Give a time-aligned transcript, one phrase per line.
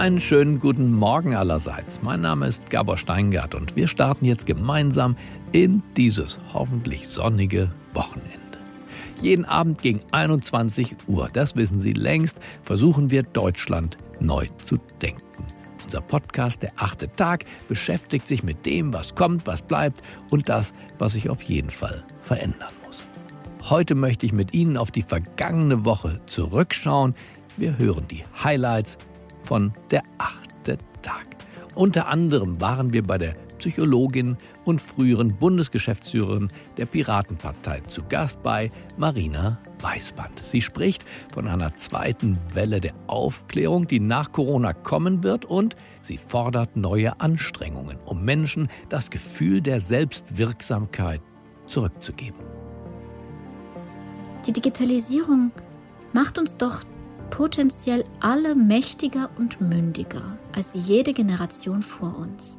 [0.00, 2.00] Einen schönen guten Morgen allerseits.
[2.00, 5.14] Mein Name ist Gabor Steingart und wir starten jetzt gemeinsam
[5.52, 8.58] in dieses hoffentlich sonnige Wochenende.
[9.20, 15.44] Jeden Abend gegen 21 Uhr, das wissen Sie längst, versuchen wir Deutschland neu zu denken.
[15.84, 20.72] Unser Podcast Der achte Tag beschäftigt sich mit dem, was kommt, was bleibt und das,
[20.98, 23.06] was sich auf jeden Fall verändern muss.
[23.68, 27.14] Heute möchte ich mit Ihnen auf die vergangene Woche zurückschauen.
[27.58, 28.96] Wir hören die Highlights
[29.44, 31.26] von Der achte Tag.
[31.74, 38.70] Unter anderem waren wir bei der Psychologin und früheren Bundesgeschäftsführerin der Piratenpartei zu Gast bei
[38.96, 40.42] Marina Weißband.
[40.42, 46.18] Sie spricht von einer zweiten Welle der Aufklärung, die nach Corona kommen wird und sie
[46.18, 51.20] fordert neue Anstrengungen, um Menschen das Gefühl der Selbstwirksamkeit
[51.66, 52.40] zurückzugeben.
[54.46, 55.52] Die Digitalisierung
[56.12, 56.80] macht uns doch
[57.30, 62.58] potenziell alle mächtiger und mündiger als jede Generation vor uns.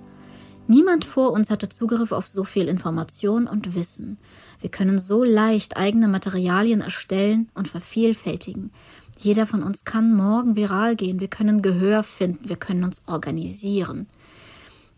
[0.68, 4.18] Niemand vor uns hatte Zugriff auf so viel Information und Wissen.
[4.62, 8.72] Wir können so leicht eigene Materialien erstellen und vervielfältigen.
[9.18, 11.20] Jeder von uns kann morgen viral gehen.
[11.20, 12.48] Wir können Gehör finden.
[12.48, 14.08] Wir können uns organisieren.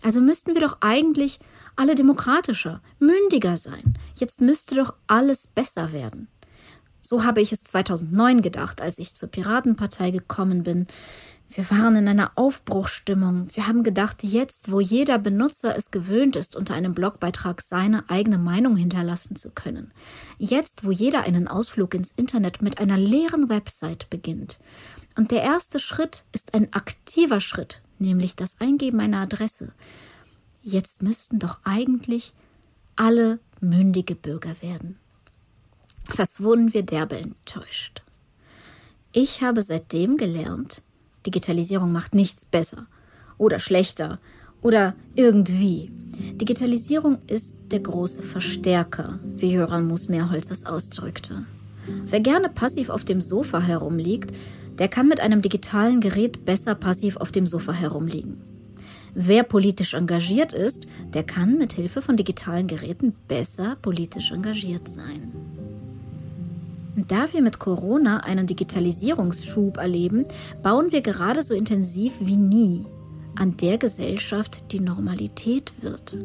[0.04, 1.40] Also müssten wir doch eigentlich
[1.76, 3.96] alle demokratischer, mündiger sein.
[4.16, 6.28] Jetzt müsste doch alles besser werden.
[7.06, 10.88] So habe ich es 2009 gedacht, als ich zur Piratenpartei gekommen bin.
[11.50, 13.50] Wir waren in einer Aufbruchstimmung.
[13.54, 18.40] Wir haben gedacht, jetzt, wo jeder Benutzer es gewöhnt ist, unter einem Blogbeitrag seine eigene
[18.40, 19.92] Meinung hinterlassen zu können,
[20.40, 24.60] jetzt, wo jeder einen Ausflug ins Internet mit einer leeren Website beginnt.
[25.16, 29.74] Und der erste Schritt ist ein aktiver Schritt, nämlich das Eingeben einer Adresse.
[30.64, 32.34] Jetzt müssten doch eigentlich
[32.96, 34.98] alle mündige Bürger werden.
[36.16, 38.04] Was wurden wir derbe enttäuscht.
[39.12, 40.82] Ich habe seitdem gelernt,
[41.26, 42.88] Digitalisierung macht nichts besser
[43.38, 44.20] oder schlechter
[44.62, 45.92] oder irgendwie.
[46.36, 51.46] Digitalisierung ist der große Verstärker, wie Jöran Musmeerholz es ausdrückte.
[52.06, 54.32] Wer gerne passiv auf dem Sofa herumliegt,
[54.80, 58.42] der kann mit einem digitalen Gerät besser passiv auf dem Sofa herumliegen.
[59.16, 65.32] Wer politisch engagiert ist, der kann mit Hilfe von digitalen Geräten besser politisch engagiert sein.
[66.96, 70.26] Da wir mit Corona einen Digitalisierungsschub erleben,
[70.62, 72.86] bauen wir gerade so intensiv wie nie
[73.36, 76.16] an der Gesellschaft, die Normalität wird.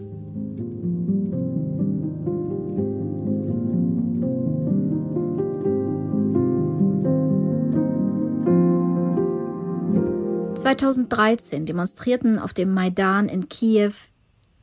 [10.55, 13.95] (2013) demonstrierten auf dem Maidan in Kiew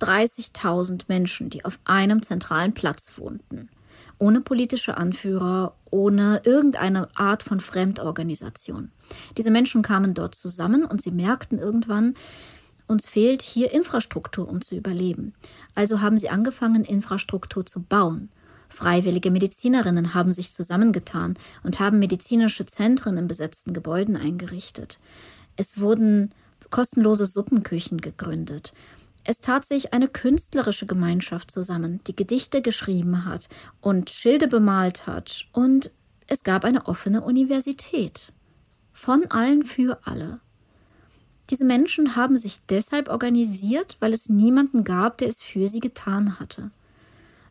[0.02, 3.70] 30.000 Menschen, die auf einem zentralen Platz wohnten
[4.18, 8.92] ohne politische Anführer, ohne irgendeine Art von Fremdorganisation.
[9.38, 12.16] Diese Menschen kamen dort zusammen und sie merkten irgendwann,
[12.88, 15.34] uns fehlt hier Infrastruktur, um zu überleben.
[15.74, 18.30] Also haben sie angefangen, Infrastruktur zu bauen.
[18.70, 25.00] Freiwillige Medizinerinnen haben sich zusammengetan und haben medizinische Zentren in besetzten Gebäuden eingerichtet.
[25.56, 26.32] Es wurden
[26.70, 28.74] kostenlose Suppenküchen gegründet.
[29.28, 33.50] Es tat sich eine künstlerische Gemeinschaft zusammen, die Gedichte geschrieben hat
[33.82, 35.92] und Schilde bemalt hat, und
[36.28, 38.32] es gab eine offene Universität.
[38.94, 40.40] Von allen für alle.
[41.50, 46.40] Diese Menschen haben sich deshalb organisiert, weil es niemanden gab, der es für sie getan
[46.40, 46.70] hatte.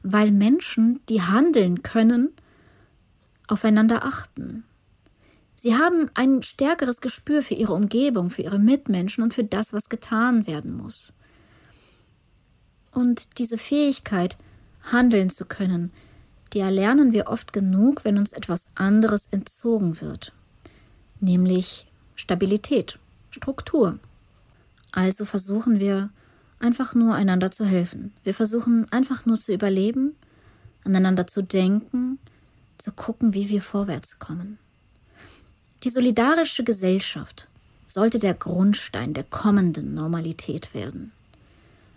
[0.02, 2.32] Weil Menschen, die handeln können,
[3.48, 4.64] aufeinander achten.
[5.54, 9.88] Sie haben ein stärkeres Gespür für ihre Umgebung, für ihre Mitmenschen und für das, was
[9.88, 11.12] getan werden muss.
[12.94, 14.38] Und diese Fähigkeit,
[14.82, 15.90] handeln zu können,
[16.52, 20.32] die erlernen wir oft genug, wenn uns etwas anderes entzogen wird,
[21.20, 22.98] nämlich Stabilität,
[23.30, 23.98] Struktur.
[24.92, 26.10] Also versuchen wir
[26.60, 28.12] einfach nur einander zu helfen.
[28.22, 30.14] Wir versuchen einfach nur zu überleben,
[30.84, 32.20] aneinander zu denken,
[32.78, 34.58] zu gucken, wie wir vorwärts kommen.
[35.82, 37.48] Die solidarische Gesellschaft
[37.86, 41.12] sollte der Grundstein der kommenden Normalität werden.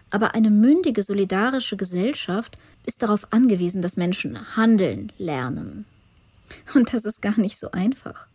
[0.10, 5.86] Aber eine mündige, solidarische Gesellschaft ist darauf angewiesen, dass Menschen handeln lernen.
[6.74, 8.28] Und das ist gar nicht so einfach.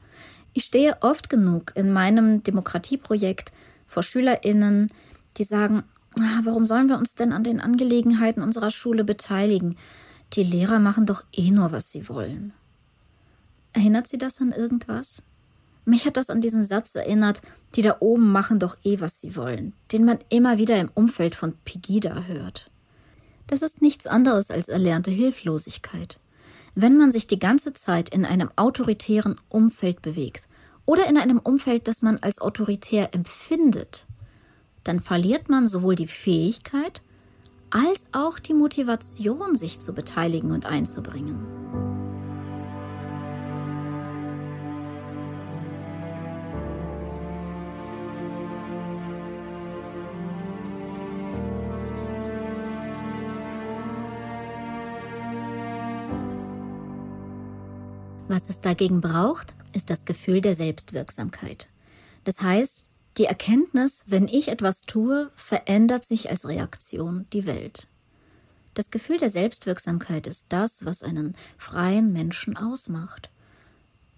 [0.52, 3.52] Ich stehe oft genug in meinem Demokratieprojekt
[3.86, 4.92] vor Schülerinnen,
[5.38, 5.82] die sagen,
[6.18, 9.76] ah, warum sollen wir uns denn an den Angelegenheiten unserer Schule beteiligen?
[10.34, 12.52] Die Lehrer machen doch eh nur, was sie wollen.
[13.72, 15.22] Erinnert Sie das an irgendwas?
[15.84, 17.42] Mich hat das an diesen Satz erinnert,
[17.74, 21.34] die da oben machen doch eh, was sie wollen, den man immer wieder im Umfeld
[21.34, 22.70] von Pegida hört.
[23.48, 26.18] Das ist nichts anderes als erlernte Hilflosigkeit.
[26.74, 30.48] Wenn man sich die ganze Zeit in einem autoritären Umfeld bewegt
[30.86, 34.06] oder in einem Umfeld, das man als autoritär empfindet,
[34.84, 37.02] dann verliert man sowohl die Fähigkeit
[37.70, 42.01] als auch die Motivation, sich zu beteiligen und einzubringen.
[58.28, 61.68] Was es dagegen braucht, ist das Gefühl der Selbstwirksamkeit.
[62.24, 62.84] Das heißt,
[63.18, 67.88] die Erkenntnis, wenn ich etwas tue, verändert sich als Reaktion die Welt.
[68.74, 73.28] Das Gefühl der Selbstwirksamkeit ist das, was einen freien Menschen ausmacht.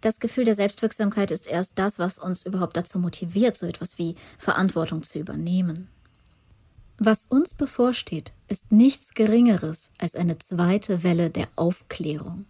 [0.01, 4.15] Das Gefühl der Selbstwirksamkeit ist erst das, was uns überhaupt dazu motiviert, so etwas wie
[4.39, 5.89] Verantwortung zu übernehmen.
[6.99, 12.45] Was uns bevorsteht, ist nichts Geringeres als eine zweite Welle der Aufklärung.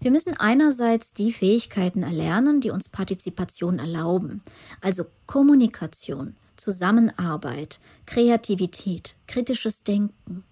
[0.00, 4.42] Wir müssen einerseits die Fähigkeiten erlernen, die uns Partizipation erlauben,
[4.80, 10.44] also Kommunikation, Zusammenarbeit, Kreativität, kritisches Denken.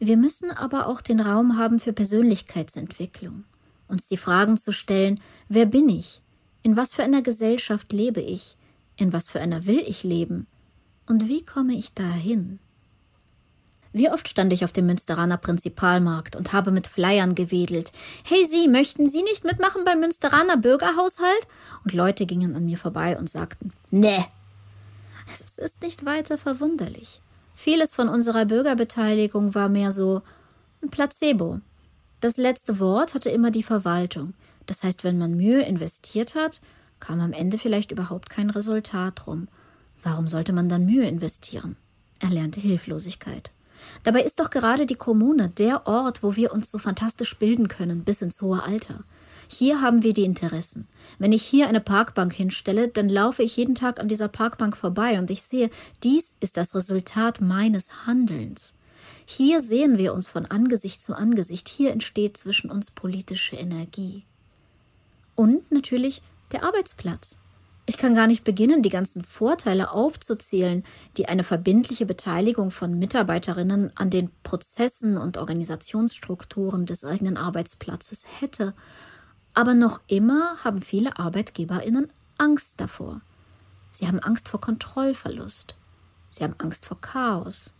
[0.00, 3.44] Wir müssen aber auch den Raum haben für Persönlichkeitsentwicklung,
[3.86, 6.20] uns die Fragen zu stellen, wer bin ich?
[6.62, 8.56] In was für einer Gesellschaft lebe ich?
[8.96, 10.46] In was für einer will ich leben?
[11.06, 12.58] Und wie komme ich dahin?
[13.94, 17.92] Wie oft stand ich auf dem Münsteraner Prinzipalmarkt und habe mit Flyern gewedelt.
[18.24, 21.46] Hey Sie, möchten Sie nicht mitmachen beim Münsteraner Bürgerhaushalt?
[21.84, 24.24] Und Leute gingen an mir vorbei und sagten, nee.
[25.32, 27.20] Es ist nicht weiter verwunderlich.
[27.54, 30.22] Vieles von unserer Bürgerbeteiligung war mehr so
[30.82, 31.60] ein Placebo.
[32.20, 34.34] Das letzte Wort hatte immer die Verwaltung.
[34.66, 36.60] Das heißt, wenn man Mühe investiert hat,
[36.98, 39.46] kam am Ende vielleicht überhaupt kein Resultat rum.
[40.02, 41.76] Warum sollte man dann Mühe investieren?
[42.18, 43.52] Erlernte Hilflosigkeit.
[44.02, 48.04] Dabei ist doch gerade die Kommune der Ort, wo wir uns so fantastisch bilden können
[48.04, 49.04] bis ins hohe Alter.
[49.48, 50.86] Hier haben wir die Interessen.
[51.18, 55.18] Wenn ich hier eine Parkbank hinstelle, dann laufe ich jeden Tag an dieser Parkbank vorbei
[55.18, 55.70] und ich sehe,
[56.02, 58.74] dies ist das Resultat meines Handelns.
[59.26, 64.24] Hier sehen wir uns von Angesicht zu Angesicht, hier entsteht zwischen uns politische Energie.
[65.34, 66.22] Und natürlich
[66.52, 67.38] der Arbeitsplatz.
[67.86, 70.84] Ich kann gar nicht beginnen, die ganzen Vorteile aufzuzählen,
[71.18, 78.72] die eine verbindliche Beteiligung von Mitarbeiterinnen an den Prozessen und Organisationsstrukturen des eigenen Arbeitsplatzes hätte.
[79.52, 83.20] Aber noch immer haben viele Arbeitgeberinnen Angst davor.
[83.90, 85.76] Sie haben Angst vor Kontrollverlust.
[86.30, 87.74] Sie haben Angst vor Chaos.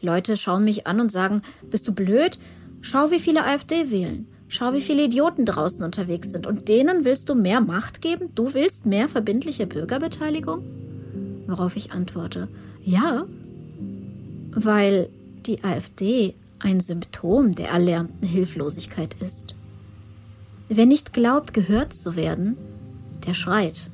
[0.00, 2.38] Leute schauen mich an und sagen, bist du blöd?
[2.80, 4.26] Schau, wie viele AfD wählen.
[4.54, 6.46] Schau, wie viele Idioten draußen unterwegs sind.
[6.46, 8.28] Und denen willst du mehr Macht geben?
[8.34, 10.62] Du willst mehr verbindliche Bürgerbeteiligung?
[11.46, 12.48] Worauf ich antworte,
[12.84, 13.24] ja,
[14.50, 15.08] weil
[15.46, 19.54] die AfD ein Symptom der erlernten Hilflosigkeit ist.
[20.68, 22.58] Wer nicht glaubt, gehört zu werden,
[23.26, 23.88] der schreit.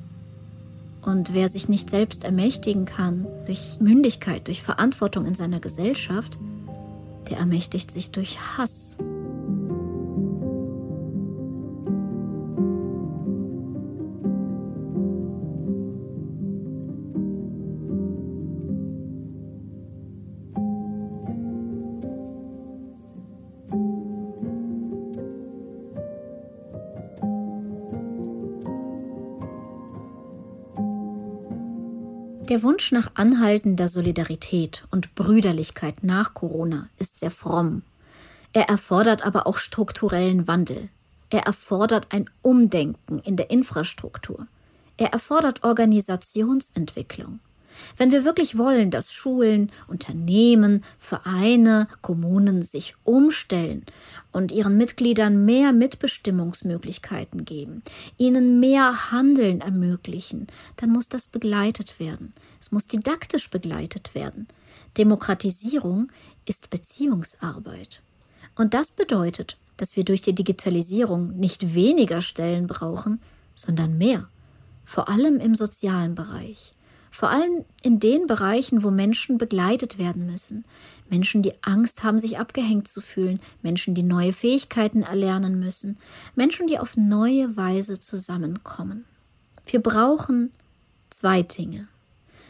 [1.01, 6.37] Und wer sich nicht selbst ermächtigen kann durch Mündigkeit, durch Verantwortung in seiner Gesellschaft,
[7.29, 8.97] der ermächtigt sich durch Hass.
[32.49, 37.83] Der Wunsch nach anhaltender Solidarität und Brüderlichkeit nach Corona ist sehr fromm.
[38.53, 40.89] Er erfordert aber auch strukturellen Wandel.
[41.29, 44.47] Er erfordert ein Umdenken in der Infrastruktur.
[44.97, 47.39] Er erfordert Organisationsentwicklung.
[47.97, 53.83] Wenn wir wirklich wollen, dass Schulen, Unternehmen, Vereine, Kommunen sich umstellen
[54.31, 57.83] und ihren Mitgliedern mehr Mitbestimmungsmöglichkeiten geben,
[58.17, 62.33] ihnen mehr Handeln ermöglichen, dann muss das begleitet werden.
[62.59, 64.47] Es muss didaktisch begleitet werden.
[64.97, 66.11] Demokratisierung
[66.45, 68.01] ist Beziehungsarbeit.
[68.55, 73.21] Und das bedeutet, dass wir durch die Digitalisierung nicht weniger Stellen brauchen,
[73.55, 74.27] sondern mehr,
[74.83, 76.73] vor allem im sozialen Bereich.
[77.19, 80.63] Vor allem in den Bereichen, wo Menschen begleitet werden müssen.
[81.09, 83.41] Menschen, die Angst haben, sich abgehängt zu fühlen.
[83.61, 85.97] Menschen, die neue Fähigkeiten erlernen müssen.
[86.35, 89.03] Menschen, die auf neue Weise zusammenkommen.
[89.65, 90.53] Wir brauchen
[91.09, 91.89] zwei Dinge.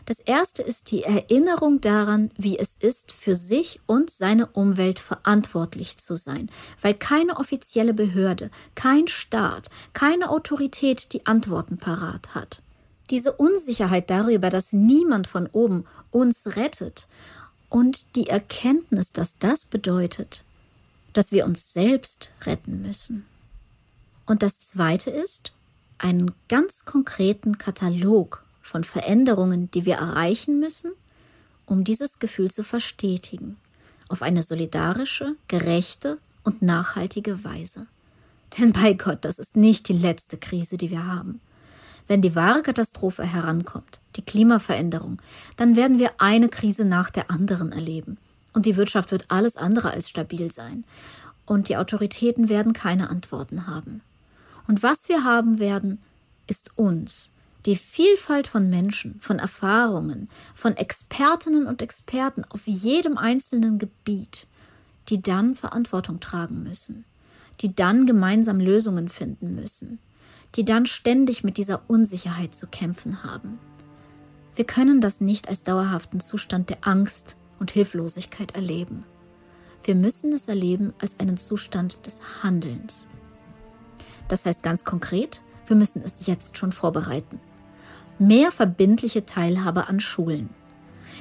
[0.06, 5.98] Das erste ist die Erinnerung daran, wie es ist, für sich und seine Umwelt verantwortlich
[5.98, 12.62] zu sein, weil keine offizielle Behörde, kein Staat, keine Autorität die Antworten parat hat.
[13.10, 17.08] Diese Unsicherheit darüber, dass niemand von oben uns rettet
[17.70, 20.44] und die Erkenntnis, dass das bedeutet,
[21.14, 23.26] dass wir uns selbst retten müssen.
[24.26, 25.54] Und das Zweite ist,
[25.98, 30.92] einen ganz konkreten Katalog von Veränderungen, die wir erreichen müssen,
[31.66, 33.58] um dieses Gefühl zu verstetigen,
[34.08, 37.88] auf eine solidarische, gerechte und nachhaltige Weise.
[38.58, 41.42] Denn bei Gott, das ist nicht die letzte Krise, die wir haben.
[42.10, 45.22] Wenn die wahre Katastrophe herankommt, die Klimaveränderung,
[45.58, 48.18] dann werden wir eine Krise nach der anderen erleben.
[48.52, 50.86] Und die Wirtschaft wird alles andere als stabil sein.
[51.46, 54.02] Und die Autoritäten werden keine Antworten haben.
[54.68, 56.00] Und was wir haben werden,
[56.48, 57.30] ist uns,
[57.68, 64.48] die Vielfalt von Menschen, von Erfahrungen, von Expertinnen und Experten auf jedem einzelnen Gebiet,
[65.10, 67.06] die dann Verantwortung tragen müssen,
[67.62, 70.00] die dann gemeinsam Lösungen finden müssen,
[70.56, 73.60] die dann ständig mit dieser Unsicherheit zu kämpfen haben.
[74.56, 79.06] Wir können das nicht als dauerhaften Zustand der Angst und Hilflosigkeit erleben.
[79.84, 83.08] Wir müssen es erleben als einen Zustand des Handelns.
[84.28, 87.40] Das heißt ganz konkret, wir müssen es jetzt schon vorbereiten.
[88.18, 90.50] Mehr verbindliche Teilhabe an Schulen.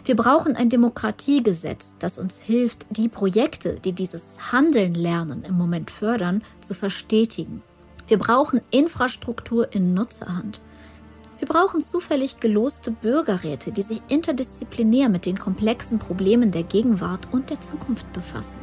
[0.05, 5.91] Wir brauchen ein Demokratiegesetz, das uns hilft, die Projekte, die dieses Handeln lernen im Moment
[5.91, 7.63] fördern, zu verstetigen.
[8.09, 10.63] Wir brauchen Infrastruktur in Nutzerhand.
[11.39, 17.51] Wir brauchen zufällig geloste Bürgerräte, die sich interdisziplinär mit den komplexen Problemen der Gegenwart und
[17.51, 18.61] der Zukunft befassen.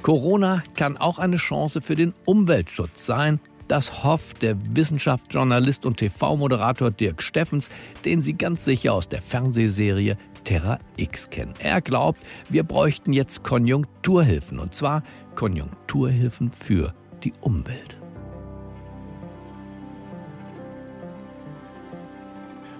[0.00, 3.38] Corona kann auch eine Chance für den Umweltschutz sein.
[3.68, 7.68] Das hofft der Wissenschaftsjournalist und TV-Moderator Dirk Steffens,
[8.04, 10.16] den Sie ganz sicher aus der Fernsehserie
[10.46, 11.52] Terra X kennen.
[11.58, 15.02] Er glaubt, wir bräuchten jetzt Konjunkturhilfen, und zwar
[15.34, 17.98] Konjunkturhilfen für die Umwelt.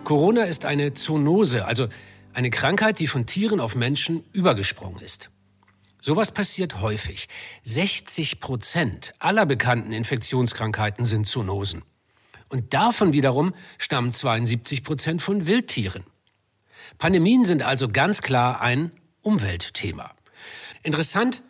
[0.04, 1.88] Corona ist eine Zoonose, also
[2.32, 5.30] eine Krankheit, die von Tieren auf Menschen übergesprungen ist.
[6.00, 7.28] Sowas passiert häufig.
[7.64, 11.82] 60 Prozent aller bekannten Infektionskrankheiten sind Zoonosen.
[12.49, 16.04] Und davon wiederum stammen 72 Prozent von Wildtieren.
[16.98, 20.12] Pandemien sind also ganz klar ein Umweltthema.
[20.82, 21.42] Interessant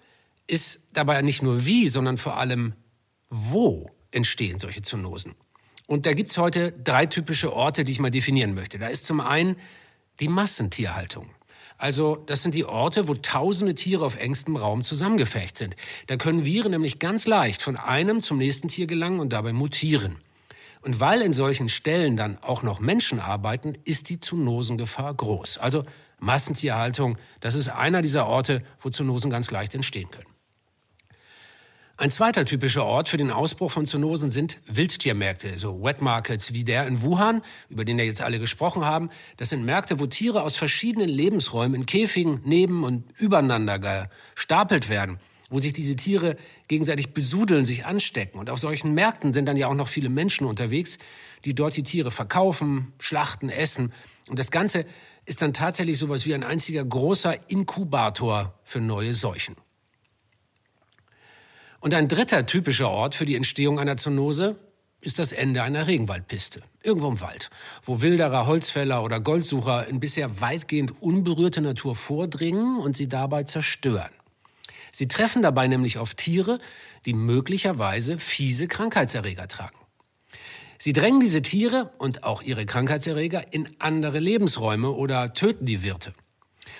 [0.46, 2.74] ist dabei nicht nur wie, sondern vor allem
[3.28, 5.34] wo entstehen solche Zoonosen.
[5.86, 8.78] Und da gibt es heute drei typische Orte, die ich mal definieren möchte.
[8.78, 9.56] Da ist zum einen
[10.20, 11.30] die Massentierhaltung.
[11.78, 15.76] Also das sind die Orte, wo tausende Tiere auf engstem Raum zusammengefecht sind.
[16.06, 20.16] Da können Viren nämlich ganz leicht von einem zum nächsten Tier gelangen und dabei mutieren.
[20.86, 25.58] Und weil in solchen Stellen dann auch noch Menschen arbeiten, ist die Zoonosengefahr groß.
[25.58, 25.82] Also
[26.20, 30.28] Massentierhaltung, das ist einer dieser Orte, wo Zoonosen ganz leicht entstehen können.
[31.96, 36.62] Ein zweiter typischer Ort für den Ausbruch von Zoonosen sind Wildtiermärkte, so Wet Markets wie
[36.62, 39.10] der in Wuhan, über den ja jetzt alle gesprochen haben.
[39.38, 45.18] Das sind Märkte, wo Tiere aus verschiedenen Lebensräumen in Käfigen neben und übereinander gestapelt werden,
[45.50, 46.36] wo sich diese Tiere
[46.68, 48.38] gegenseitig besudeln, sich anstecken.
[48.38, 50.98] Und auf solchen Märkten sind dann ja auch noch viele Menschen unterwegs,
[51.44, 53.92] die dort die Tiere verkaufen, schlachten, essen.
[54.28, 54.86] Und das Ganze
[55.24, 59.56] ist dann tatsächlich sowas wie ein einziger großer Inkubator für neue Seuchen.
[61.80, 64.56] Und ein dritter typischer Ort für die Entstehung einer Zoonose
[65.00, 66.62] ist das Ende einer Regenwaldpiste.
[66.82, 67.50] Irgendwo im Wald,
[67.84, 74.10] wo Wilderer, Holzfäller oder Goldsucher in bisher weitgehend unberührte Natur vordringen und sie dabei zerstören.
[74.96, 76.58] Sie treffen dabei nämlich auf Tiere,
[77.04, 79.76] die möglicherweise fiese Krankheitserreger tragen.
[80.78, 86.14] Sie drängen diese Tiere und auch ihre Krankheitserreger in andere Lebensräume oder töten die Wirte.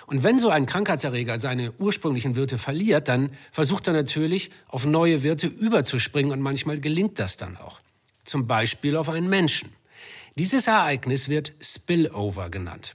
[0.06, 5.23] Und wenn so ein Krankheitserreger seine ursprünglichen Wirte verliert, dann versucht er natürlich, auf neue
[5.23, 7.80] Wirte überzuspringen und manchmal gelingt das dann auch.
[8.25, 9.68] Zum Beispiel auf einen Menschen.
[10.37, 12.94] Dieses Ereignis wird Spillover genannt.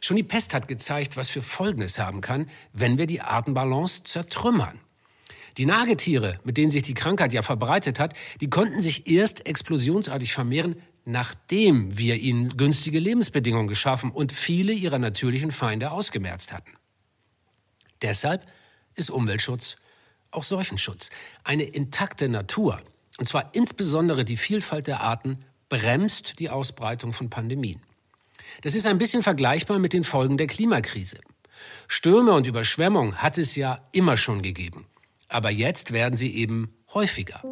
[0.00, 4.04] Schon die Pest hat gezeigt, was für Folgen es haben kann, wenn wir die Artenbalance
[4.04, 4.80] zertrümmern.
[5.56, 10.32] Die Nagetiere, mit denen sich die Krankheit ja verbreitet hat, die konnten sich erst explosionsartig
[10.32, 16.72] vermehren, nachdem wir ihnen günstige Lebensbedingungen geschaffen und viele ihrer natürlichen Feinde ausgemerzt hatten.
[18.02, 18.46] Deshalb
[18.94, 19.78] ist Umweltschutz
[20.30, 21.10] auch Seuchenschutz.
[21.44, 22.80] Eine intakte Natur,
[23.18, 27.80] und zwar insbesondere die Vielfalt der Arten, bremst die Ausbreitung von Pandemien.
[28.62, 31.18] Das ist ein bisschen vergleichbar mit den Folgen der Klimakrise.
[31.86, 34.86] Stürme und Überschwemmung hat es ja immer schon gegeben.
[35.28, 37.42] Aber jetzt werden sie eben häufiger.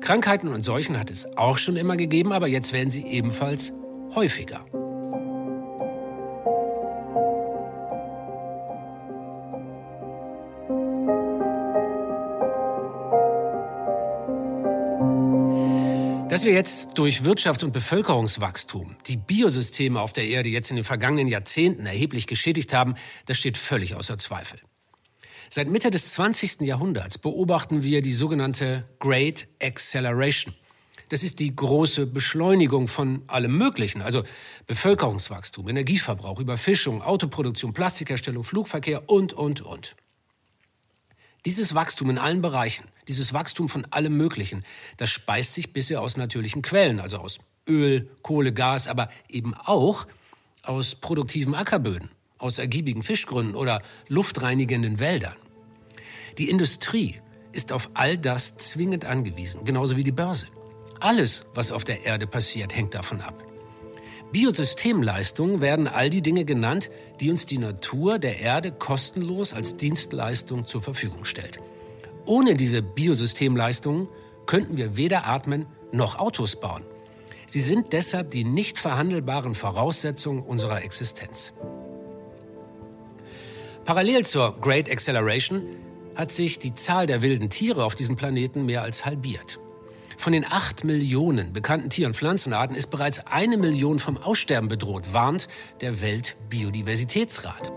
[0.00, 3.72] Krankheiten und Seuchen hat es auch schon immer gegeben, aber jetzt werden sie ebenfalls
[4.14, 4.64] häufiger.
[16.36, 20.84] Dass wir jetzt durch Wirtschafts- und Bevölkerungswachstum die Biosysteme auf der Erde jetzt in den
[20.84, 24.60] vergangenen Jahrzehnten erheblich geschädigt haben, das steht völlig außer Zweifel.
[25.48, 26.60] Seit Mitte des 20.
[26.60, 30.54] Jahrhunderts beobachten wir die sogenannte Great Acceleration.
[31.08, 34.22] Das ist die große Beschleunigung von allem Möglichen, also
[34.66, 39.96] Bevölkerungswachstum, Energieverbrauch, Überfischung, Autoproduktion, Plastikherstellung, Flugverkehr und, und, und.
[41.46, 44.64] Dieses Wachstum in allen Bereichen, dieses Wachstum von allem Möglichen,
[44.96, 47.38] das speist sich bisher aus natürlichen Quellen, also aus
[47.68, 50.08] Öl, Kohle, Gas, aber eben auch
[50.64, 55.36] aus produktiven Ackerböden, aus ergiebigen Fischgründen oder luftreinigenden Wäldern.
[56.36, 57.20] Die Industrie
[57.52, 60.48] ist auf all das zwingend angewiesen, genauso wie die Börse.
[60.98, 63.45] Alles, was auf der Erde passiert, hängt davon ab.
[64.36, 66.90] Biosystemleistungen werden all die Dinge genannt,
[67.20, 71.58] die uns die Natur der Erde kostenlos als Dienstleistung zur Verfügung stellt.
[72.26, 74.08] Ohne diese Biosystemleistungen
[74.44, 76.82] könnten wir weder atmen noch Autos bauen.
[77.46, 81.54] Sie sind deshalb die nicht verhandelbaren Voraussetzungen unserer Existenz.
[83.86, 85.62] Parallel zur Great Acceleration
[86.14, 89.60] hat sich die Zahl der wilden Tiere auf diesem Planeten mehr als halbiert.
[90.16, 95.12] Von den acht Millionen bekannten Tier- und Pflanzenarten ist bereits eine Million vom Aussterben bedroht,
[95.12, 95.48] warnt
[95.80, 97.72] der Weltbiodiversitätsrat.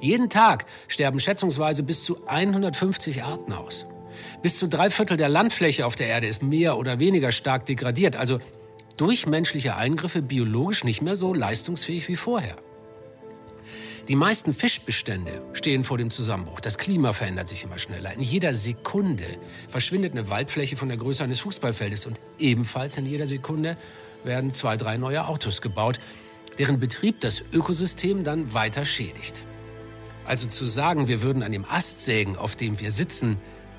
[0.00, 3.86] Jeden Tag sterben schätzungsweise bis zu 150 Arten aus.
[4.42, 8.16] Bis zu drei Viertel der Landfläche auf der Erde ist mehr oder weniger stark degradiert,
[8.16, 8.38] also
[8.96, 12.56] durch menschliche Eingriffe biologisch nicht mehr so leistungsfähig wie vorher.
[14.12, 16.60] Die meisten Fischbestände stehen vor dem Zusammenbruch.
[16.60, 18.12] Das Klima verändert sich immer schneller.
[18.12, 19.24] In jeder Sekunde
[19.70, 22.04] verschwindet eine Waldfläche von der Größe eines Fußballfeldes.
[22.04, 23.78] Und ebenfalls in jeder Sekunde
[24.22, 25.98] werden zwei, drei neue Autos gebaut,
[26.58, 29.32] deren Betrieb das Ökosystem dann weiter schädigt.
[30.26, 33.38] Also zu sagen, wir würden an dem Ast sägen, auf dem wir sitzen,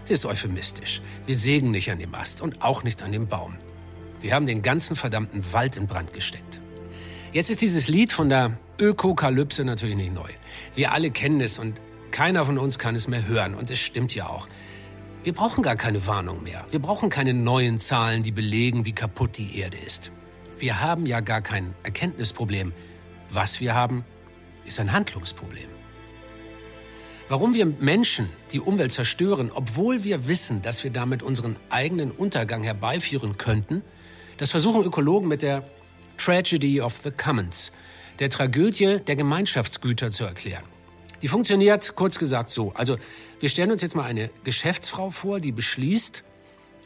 [0.10, 1.04] ist euphemistisch.
[1.28, 3.54] Wir sägen nicht an dem Ast und auch nicht an dem Baum.
[4.22, 6.60] Wir haben den ganzen verdammten Wald in Brand gesteckt.
[7.34, 10.30] Jetzt ist dieses Lied von der Ökokalypse natürlich nicht neu.
[10.76, 13.56] Wir alle kennen es und keiner von uns kann es mehr hören.
[13.56, 14.48] Und es stimmt ja auch.
[15.24, 16.64] Wir brauchen gar keine Warnung mehr.
[16.70, 20.12] Wir brauchen keine neuen Zahlen, die belegen, wie kaputt die Erde ist.
[20.60, 22.72] Wir haben ja gar kein Erkenntnisproblem.
[23.32, 24.06] Was wir haben,
[24.66, 25.70] ist ein Handlungsproblem.
[27.30, 32.62] Warum wir Menschen die Umwelt zerstören, obwohl wir wissen, dass wir damit unseren eigenen Untergang
[32.62, 33.82] herbeiführen könnten,
[34.38, 35.64] das versuchen Ökologen mit der
[36.18, 37.72] Tragedy of the Commons,
[38.20, 40.64] der Tragödie der Gemeinschaftsgüter zu erklären.
[41.22, 42.74] Die funktioniert kurz gesagt so.
[42.74, 42.98] Also
[43.40, 46.24] wir stellen uns jetzt mal eine Geschäftsfrau vor, die beschließt,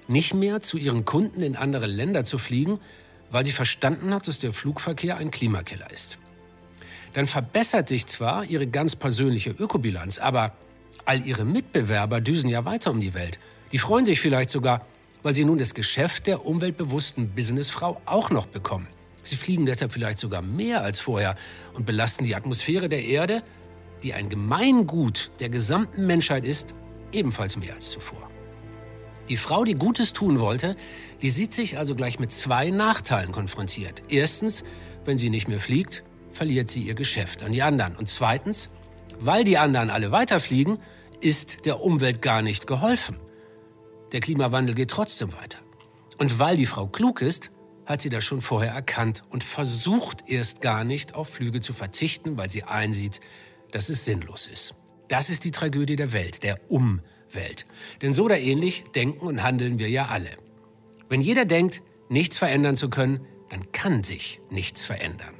[0.08, 2.80] nicht mehr zu ihren Kunden in andere Länder zu fliegen,
[3.32, 6.18] weil sie verstanden hat, dass der Flugverkehr ein Klimakiller ist.
[7.14, 10.54] Dann verbessert sich zwar ihre ganz persönliche Ökobilanz, aber
[11.06, 13.40] all ihre Mitbewerber düsen ja weiter um die Welt.
[13.72, 14.86] Die freuen sich vielleicht sogar,
[15.24, 18.88] weil sie nun das Geschäft der umweltbewussten Businessfrau auch noch bekommen.
[19.28, 21.36] Sie fliegen deshalb vielleicht sogar mehr als vorher
[21.74, 23.44] und belasten die Atmosphäre der Erde,
[24.04, 26.74] die ein Gemeingut der gesamten Menschheit ist,
[27.12, 28.30] ebenfalls mehr als zuvor.
[29.30, 30.78] Die Frau, die Gutes tun wollte,
[31.22, 34.02] die sieht sich also gleich mit zwei Nachteilen konfrontiert.
[34.08, 34.64] Erstens,
[35.04, 37.96] wenn sie nicht mehr fliegt, verliert sie ihr Geschäft an die anderen.
[37.96, 38.70] Und zweitens,
[39.20, 40.80] weil die anderen alle weiterfliegen,
[41.20, 43.18] ist der Umwelt gar nicht geholfen.
[44.12, 45.58] Der Klimawandel geht trotzdem weiter.
[46.18, 47.52] Und weil die Frau klug ist,
[47.88, 52.38] hat sie das schon vorher erkannt und versucht erst gar nicht auf Flüge zu verzichten,
[52.38, 53.22] weil sie einsieht,
[53.72, 54.76] dass es sinnlos ist.
[55.08, 57.66] Das ist die Tragödie der Welt, der Umwelt.
[58.02, 60.32] Denn so oder ähnlich denken und handeln wir ja alle.
[61.08, 65.37] Wenn jeder denkt, nichts verändern zu können, dann kann sich nichts verändern.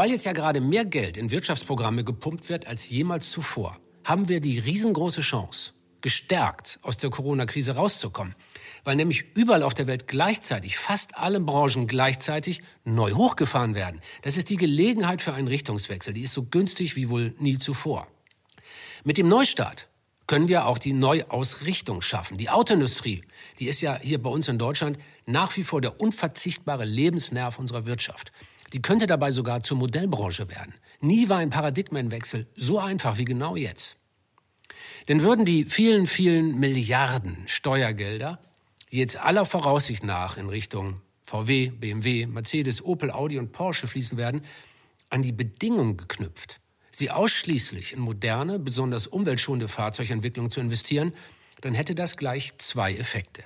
[0.00, 4.40] Weil jetzt ja gerade mehr Geld in Wirtschaftsprogramme gepumpt wird als jemals zuvor, haben wir
[4.40, 8.34] die riesengroße Chance, gestärkt aus der Corona-Krise rauszukommen.
[8.82, 14.00] Weil nämlich überall auf der Welt gleichzeitig, fast alle Branchen gleichzeitig neu hochgefahren werden.
[14.22, 16.14] Das ist die Gelegenheit für einen Richtungswechsel.
[16.14, 18.08] Die ist so günstig wie wohl nie zuvor.
[19.04, 19.86] Mit dem Neustart
[20.26, 22.38] können wir auch die Neuausrichtung schaffen.
[22.38, 23.20] Die Autoindustrie,
[23.58, 27.84] die ist ja hier bei uns in Deutschland nach wie vor der unverzichtbare Lebensnerv unserer
[27.84, 28.32] Wirtschaft.
[28.72, 30.74] Die könnte dabei sogar zur Modellbranche werden.
[31.00, 33.96] Nie war ein Paradigmenwechsel so einfach wie genau jetzt.
[35.08, 38.38] Denn würden die vielen, vielen Milliarden Steuergelder,
[38.92, 44.18] die jetzt aller Voraussicht nach in Richtung VW, BMW, Mercedes, Opel, Audi und Porsche fließen
[44.18, 44.44] werden,
[45.10, 51.12] an die Bedingungen geknüpft, sie ausschließlich in moderne, besonders umweltschonende Fahrzeugentwicklung zu investieren,
[51.60, 53.44] dann hätte das gleich zwei Effekte.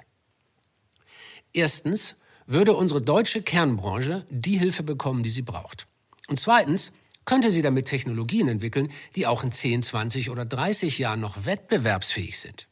[1.52, 5.86] Erstens würde unsere deutsche Kernbranche die Hilfe bekommen, die sie braucht.
[6.28, 6.92] Und zweitens
[7.24, 12.38] könnte sie damit Technologien entwickeln, die auch in 10, 20 oder 30 Jahren noch wettbewerbsfähig
[12.38, 12.68] sind.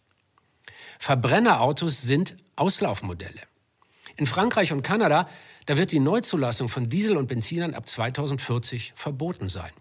[0.99, 3.41] Verbrennerautos sind Auslaufmodelle.
[4.17, 5.29] In Frankreich und Kanada,
[5.67, 9.73] da wird die Neuzulassung von Diesel- und Benzinern ab 2040 verboten sein.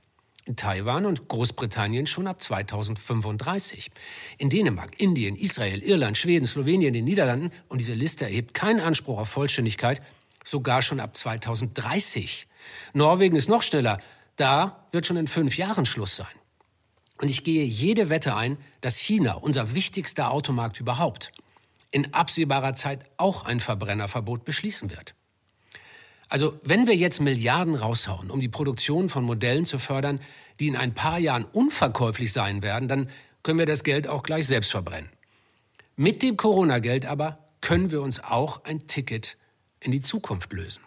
[0.45, 3.91] In Taiwan und Großbritannien schon ab 2035.
[4.39, 9.19] In Dänemark, Indien, Israel, Irland, Schweden, Slowenien, den Niederlanden und diese Liste erhebt keinen Anspruch
[9.19, 10.01] auf Vollständigkeit,
[10.43, 12.47] sogar schon ab 2030.
[12.93, 13.99] Norwegen ist noch schneller,
[14.35, 16.27] da wird schon in fünf Jahren Schluss sein.
[17.21, 21.31] Und ich gehe jede Wette ein, dass China, unser wichtigster Automarkt überhaupt,
[21.91, 25.13] in absehbarer Zeit auch ein Verbrennerverbot beschließen wird.
[26.31, 30.21] Also wenn wir jetzt Milliarden raushauen, um die Produktion von Modellen zu fördern,
[30.61, 33.09] die in ein paar Jahren unverkäuflich sein werden, dann
[33.43, 35.09] können wir das Geld auch gleich selbst verbrennen.
[35.97, 39.35] Mit dem Corona-Geld aber können wir uns auch ein Ticket
[39.81, 40.81] in die Zukunft lösen.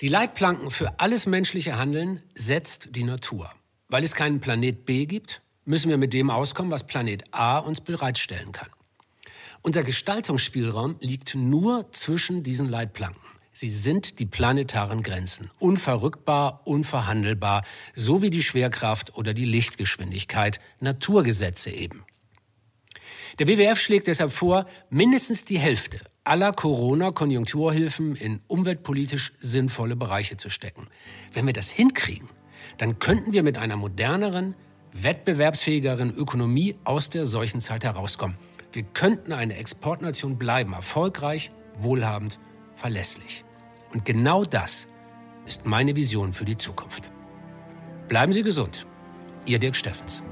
[0.00, 3.52] Die Leitplanken für alles menschliche Handeln setzt die Natur.
[3.88, 7.82] Weil es keinen Planet B gibt, müssen wir mit dem auskommen, was Planet A uns
[7.82, 8.70] bereitstellen kann.
[9.62, 13.20] Unser Gestaltungsspielraum liegt nur zwischen diesen Leitplanken.
[13.52, 21.70] Sie sind die planetaren Grenzen, unverrückbar, unverhandelbar, so wie die Schwerkraft oder die Lichtgeschwindigkeit, Naturgesetze
[21.70, 22.04] eben.
[23.40, 30.50] Der WWF schlägt deshalb vor, mindestens die Hälfte aller Corona-Konjunkturhilfen in umweltpolitisch sinnvolle Bereiche zu
[30.50, 30.86] stecken.
[31.32, 32.28] Wenn wir das hinkriegen,
[32.76, 34.54] dann könnten wir mit einer moderneren,
[34.92, 38.36] wettbewerbsfähigeren Ökonomie aus der Seuchenzeit herauskommen.
[38.72, 42.38] Wir könnten eine Exportnation bleiben, erfolgreich, wohlhabend,
[42.76, 43.44] verlässlich.
[43.94, 44.88] Und genau das
[45.46, 47.10] ist meine Vision für die Zukunft.
[48.08, 48.86] Bleiben Sie gesund.
[49.46, 50.22] Ihr Dirk Steffens.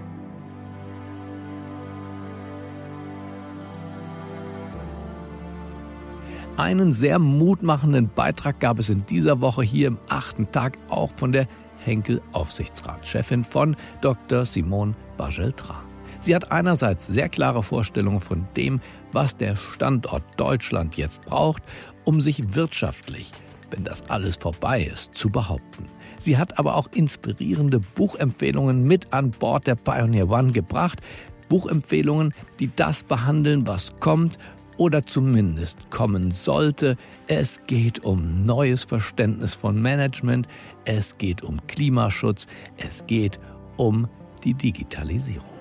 [6.59, 11.33] Einen sehr mutmachenden Beitrag gab es in dieser Woche hier im achten Tag auch von
[11.33, 14.44] der Henkel Aufsichtsratschefin von Dr.
[14.46, 15.86] Simone Bageltra.
[16.27, 18.81] Sie hat einerseits sehr klare Vorstellungen von dem,
[19.12, 21.62] was der Standort Deutschland jetzt braucht,
[22.03, 23.31] um sich wirtschaftlich,
[23.71, 25.87] wenn das alles vorbei ist, zu behaupten.
[26.19, 31.01] Sie hat aber auch inspirierende Buchempfehlungen mit an Bord der Pioneer One gebracht.
[31.49, 34.37] Buchempfehlungen, die das behandeln, was kommt
[34.79, 36.97] oder zumindest kommen sollte.
[37.29, 40.49] Es geht um neues Verständnis von Management,
[40.87, 43.39] es geht um Klimaschutz, es geht
[43.77, 44.09] um
[44.43, 45.56] die Digitalisierung.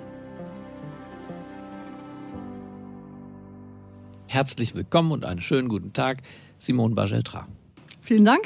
[4.36, 6.18] Herzlich willkommen und einen schönen guten Tag,
[6.60, 7.48] Simone Bageltra.
[8.02, 8.42] Vielen Dank.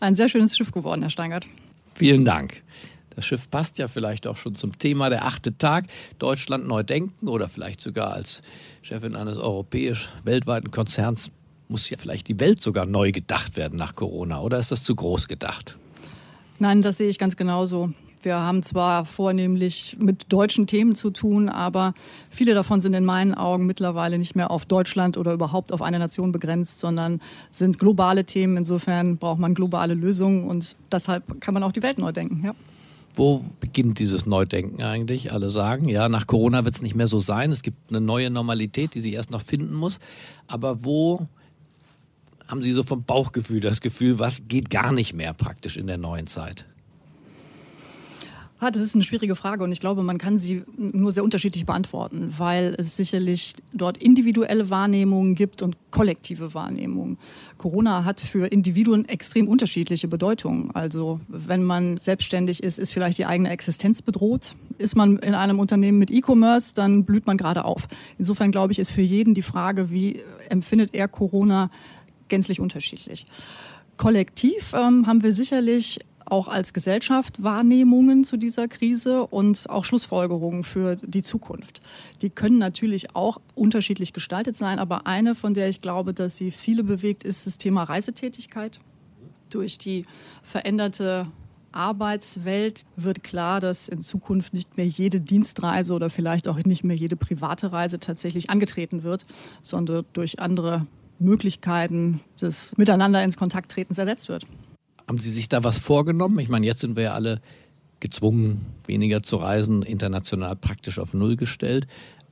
[0.00, 1.46] Ein sehr schönes Schiff geworden, Herr Steingart.
[1.94, 2.62] Vielen Dank.
[3.14, 5.84] Das Schiff passt ja vielleicht auch schon zum Thema der achte Tag.
[6.18, 8.40] Deutschland neu denken oder vielleicht sogar als
[8.80, 11.30] Chefin eines europäisch weltweiten Konzerns
[11.68, 14.40] muss ja vielleicht die Welt sogar neu gedacht werden nach Corona.
[14.40, 15.76] Oder ist das zu groß gedacht?
[16.58, 17.92] Nein, das sehe ich ganz genauso.
[18.24, 21.94] Wir haben zwar vornehmlich mit deutschen Themen zu tun, aber
[22.30, 25.98] viele davon sind in meinen Augen mittlerweile nicht mehr auf Deutschland oder überhaupt auf eine
[25.98, 27.20] Nation begrenzt, sondern
[27.52, 28.56] sind globale Themen.
[28.56, 32.42] Insofern braucht man globale Lösungen und deshalb kann man auch die Welt neu denken.
[32.44, 32.54] Ja.
[33.14, 35.30] Wo beginnt dieses Neudenken eigentlich?
[35.30, 37.52] Alle sagen, ja, nach Corona wird es nicht mehr so sein.
[37.52, 39.98] Es gibt eine neue Normalität, die sich erst noch finden muss.
[40.46, 41.28] Aber wo
[42.48, 45.98] haben Sie so vom Bauchgefühl das Gefühl, was geht gar nicht mehr praktisch in der
[45.98, 46.64] neuen Zeit?
[48.64, 51.66] Ah, das ist eine schwierige Frage und ich glaube, man kann sie nur sehr unterschiedlich
[51.66, 57.18] beantworten, weil es sicherlich dort individuelle Wahrnehmungen gibt und kollektive Wahrnehmungen.
[57.58, 60.70] Corona hat für Individuen extrem unterschiedliche Bedeutungen.
[60.74, 64.56] Also wenn man selbstständig ist, ist vielleicht die eigene Existenz bedroht.
[64.78, 67.86] Ist man in einem Unternehmen mit E-Commerce, dann blüht man gerade auf.
[68.16, 71.70] Insofern glaube ich, ist für jeden die Frage, wie empfindet er Corona
[72.28, 73.26] gänzlich unterschiedlich.
[73.98, 80.64] Kollektiv ähm, haben wir sicherlich auch als Gesellschaft Wahrnehmungen zu dieser Krise und auch Schlussfolgerungen
[80.64, 81.82] für die Zukunft.
[82.22, 86.50] Die können natürlich auch unterschiedlich gestaltet sein, aber eine, von der ich glaube, dass sie
[86.50, 88.80] viele bewegt, ist das Thema Reisetätigkeit.
[89.50, 90.06] Durch die
[90.42, 91.26] veränderte
[91.72, 96.96] Arbeitswelt wird klar, dass in Zukunft nicht mehr jede Dienstreise oder vielleicht auch nicht mehr
[96.96, 99.26] jede private Reise tatsächlich angetreten wird,
[99.60, 100.86] sondern durch andere
[101.18, 104.46] Möglichkeiten des Miteinander ins Kontakttretens ersetzt wird.
[105.06, 106.38] Haben Sie sich da was vorgenommen?
[106.38, 107.40] Ich meine, jetzt sind wir ja alle
[108.00, 111.86] gezwungen, weniger zu reisen, international praktisch auf Null gestellt.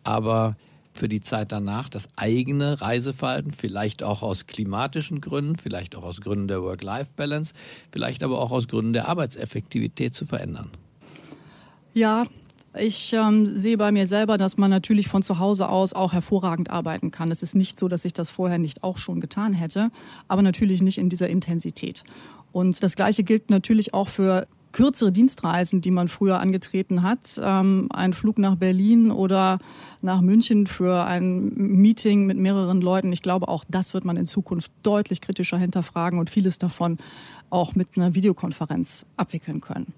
[0.04, 0.56] Aber
[0.92, 6.20] für die Zeit danach das eigene Reiseverhalten, vielleicht auch aus klimatischen Gründen, vielleicht auch aus
[6.20, 7.54] Gründen der Work-Life-Balance,
[7.90, 10.70] vielleicht aber auch aus Gründen der Arbeitseffektivität zu verändern?
[11.94, 12.26] Ja,
[12.78, 16.70] Ich ähm, sehe bei mir selber, dass man natürlich von zu Hause aus auch hervorragend
[16.70, 17.30] arbeiten kann.
[17.30, 19.90] Es ist nicht so, dass ich das vorher nicht auch schon getan hätte,
[20.26, 22.02] aber natürlich nicht in dieser Intensität.
[22.52, 27.38] Und das Gleiche gilt natürlich auch für kürzere Dienstreisen, die man früher angetreten hat.
[27.42, 29.58] Ähm, ein Flug nach Berlin oder
[30.00, 33.12] nach München für ein Meeting mit mehreren Leuten.
[33.12, 36.98] Ich glaube, auch das wird man in Zukunft deutlich kritischer hinterfragen und vieles davon
[37.50, 39.92] auch mit einer Videokonferenz abwickeln können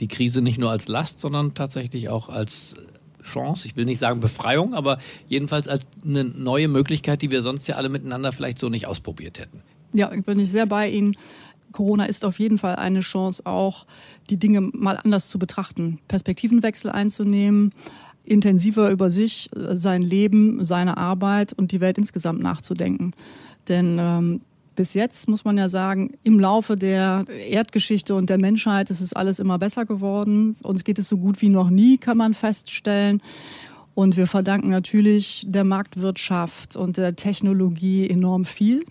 [0.00, 2.76] die Krise nicht nur als Last, sondern tatsächlich auch als
[3.22, 7.66] Chance, ich will nicht sagen Befreiung, aber jedenfalls als eine neue Möglichkeit, die wir sonst
[7.68, 9.62] ja alle miteinander vielleicht so nicht ausprobiert hätten.
[9.94, 11.16] Ja, bin ich sehr bei Ihnen.
[11.74, 13.86] Corona ist auf jeden Fall eine Chance, auch
[14.30, 17.72] die Dinge mal anders zu betrachten, Perspektivenwechsel einzunehmen,
[18.24, 23.12] intensiver über sich, sein Leben, seine Arbeit und die Welt insgesamt nachzudenken.
[23.68, 24.40] Denn ähm,
[24.76, 29.12] bis jetzt muss man ja sagen, im Laufe der Erdgeschichte und der Menschheit ist es
[29.12, 30.56] alles immer besser geworden.
[30.62, 33.20] Uns geht es so gut wie noch nie, kann man feststellen.
[33.94, 38.84] Und wir verdanken natürlich der Marktwirtschaft und der Technologie enorm viel.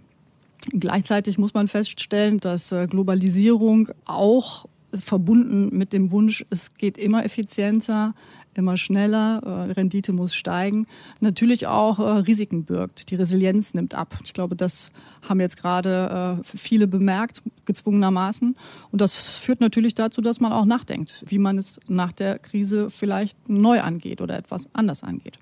[0.71, 7.25] Gleichzeitig muss man feststellen, dass äh, Globalisierung auch verbunden mit dem Wunsch, es geht immer
[7.25, 8.13] effizienter,
[8.53, 10.85] immer schneller, äh, Rendite muss steigen,
[11.19, 13.09] natürlich auch äh, Risiken birgt.
[13.09, 14.17] Die Resilienz nimmt ab.
[14.23, 14.91] Ich glaube, das
[15.27, 18.55] haben jetzt gerade viele bemerkt, gezwungenermaßen.
[18.91, 22.89] Und das führt natürlich dazu, dass man auch nachdenkt, wie man es nach der Krise
[22.89, 25.39] vielleicht neu angeht oder etwas anders angeht.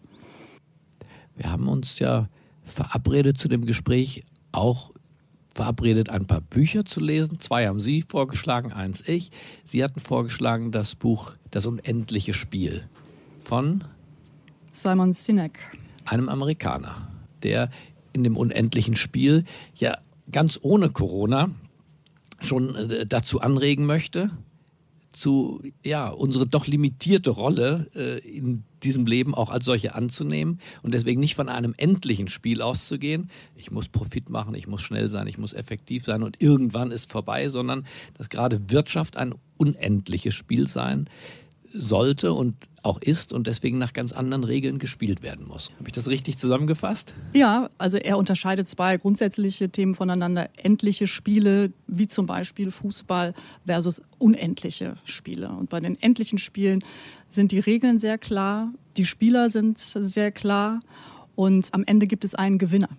[1.36, 2.30] Wir haben uns ja
[2.64, 4.92] verabredet zu dem Gespräch auch
[5.54, 7.40] verabredet, ein paar Bücher zu lesen.
[7.40, 9.32] Zwei haben Sie vorgeschlagen, eins ich.
[9.64, 12.84] Sie hatten vorgeschlagen das Buch Das unendliche Spiel
[13.40, 13.84] von
[14.72, 15.60] Simon Sinek,
[16.06, 17.10] einem Amerikaner,
[17.44, 17.70] der
[18.14, 19.44] in dem unendlichen Spiel
[19.76, 19.98] ja
[20.32, 21.50] ganz ohne Corona
[22.40, 24.30] schon äh, dazu anregen möchte,
[25.12, 30.94] zu ja unsere doch limitierte Rolle äh, in diesem Leben auch als solche anzunehmen und
[30.94, 33.30] deswegen nicht von einem endlichen Spiel auszugehen.
[33.56, 37.12] Ich muss Profit machen, ich muss schnell sein, ich muss effektiv sein und irgendwann ist
[37.12, 37.86] vorbei, sondern
[38.18, 41.08] dass gerade Wirtschaft ein unendliches Spiel sein
[41.74, 45.72] sollte und auch ist und deswegen nach ganz anderen Regeln gespielt werden muss.
[45.78, 47.14] Habe ich das richtig zusammengefasst?
[47.34, 50.50] Ja, also er unterscheidet zwei grundsätzliche Themen voneinander.
[50.58, 53.34] Endliche Spiele, wie zum Beispiel Fußball,
[53.66, 55.50] versus unendliche Spiele.
[55.50, 56.84] Und bei den endlichen Spielen
[57.30, 60.82] sind die Regeln sehr klar, die Spieler sind sehr klar
[61.36, 62.90] und am Ende gibt es einen Gewinner.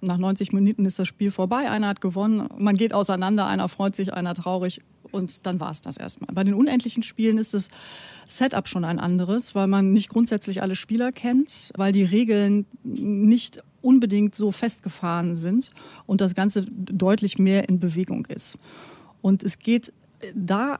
[0.00, 3.96] Nach 90 Minuten ist das Spiel vorbei, einer hat gewonnen, man geht auseinander, einer freut
[3.96, 6.34] sich, einer traurig und dann war es das erstmal.
[6.34, 7.68] Bei den unendlichen Spielen ist das
[8.28, 13.62] Setup schon ein anderes, weil man nicht grundsätzlich alle Spieler kennt, weil die Regeln nicht
[13.82, 15.70] unbedingt so festgefahren sind
[16.06, 18.58] und das Ganze deutlich mehr in Bewegung ist.
[19.22, 19.92] Und es geht
[20.34, 20.78] da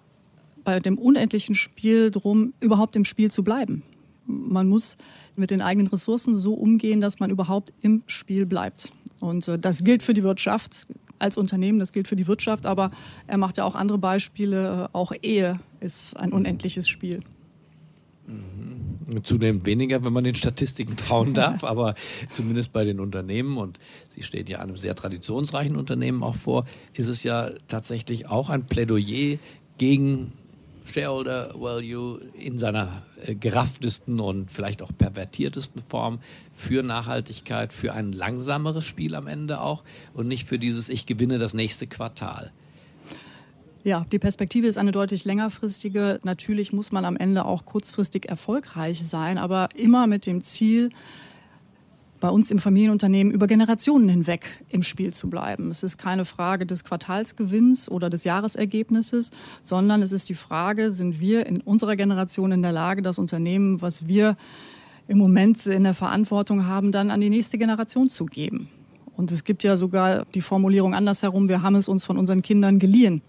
[0.64, 3.82] bei dem unendlichen Spiel darum, überhaupt im Spiel zu bleiben.
[4.26, 4.96] Man muss
[5.36, 8.92] mit den eigenen Ressourcen so umgehen, dass man überhaupt im Spiel bleibt.
[9.20, 10.86] Und äh, das gilt für die Wirtschaft
[11.20, 12.90] als Unternehmen, das gilt für die Wirtschaft, aber
[13.26, 14.88] er macht ja auch andere Beispiele.
[14.92, 17.20] Auch Ehe ist ein unendliches Spiel.
[18.26, 19.24] Mhm.
[19.24, 21.94] Zunehmend weniger, wenn man den Statistiken trauen darf, aber
[22.30, 23.78] zumindest bei den Unternehmen, und
[24.08, 28.66] Sie stehen ja einem sehr traditionsreichen Unternehmen auch vor, ist es ja tatsächlich auch ein
[28.66, 29.38] Plädoyer
[29.78, 30.32] gegen
[30.84, 36.20] Shareholder Value in seiner äh, gerafftesten und vielleicht auch pervertiertesten Form
[36.52, 41.38] für Nachhaltigkeit, für ein langsameres Spiel am Ende auch und nicht für dieses Ich gewinne
[41.38, 42.50] das nächste Quartal.
[43.82, 46.20] Ja, die Perspektive ist eine deutlich längerfristige.
[46.22, 50.90] Natürlich muss man am Ende auch kurzfristig erfolgreich sein, aber immer mit dem Ziel,
[52.20, 55.70] bei uns im Familienunternehmen über Generationen hinweg im Spiel zu bleiben.
[55.70, 59.30] Es ist keine Frage des Quartalsgewinns oder des Jahresergebnisses,
[59.62, 63.80] sondern es ist die Frage, sind wir in unserer Generation in der Lage, das Unternehmen,
[63.82, 64.36] was wir
[65.08, 68.68] im Moment in der Verantwortung haben, dann an die nächste Generation zu geben.
[69.16, 72.78] Und es gibt ja sogar die Formulierung andersherum, wir haben es uns von unseren Kindern
[72.78, 73.22] geliehen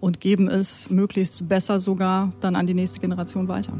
[0.00, 3.78] und geben es möglichst besser sogar dann an die nächste Generation weiter.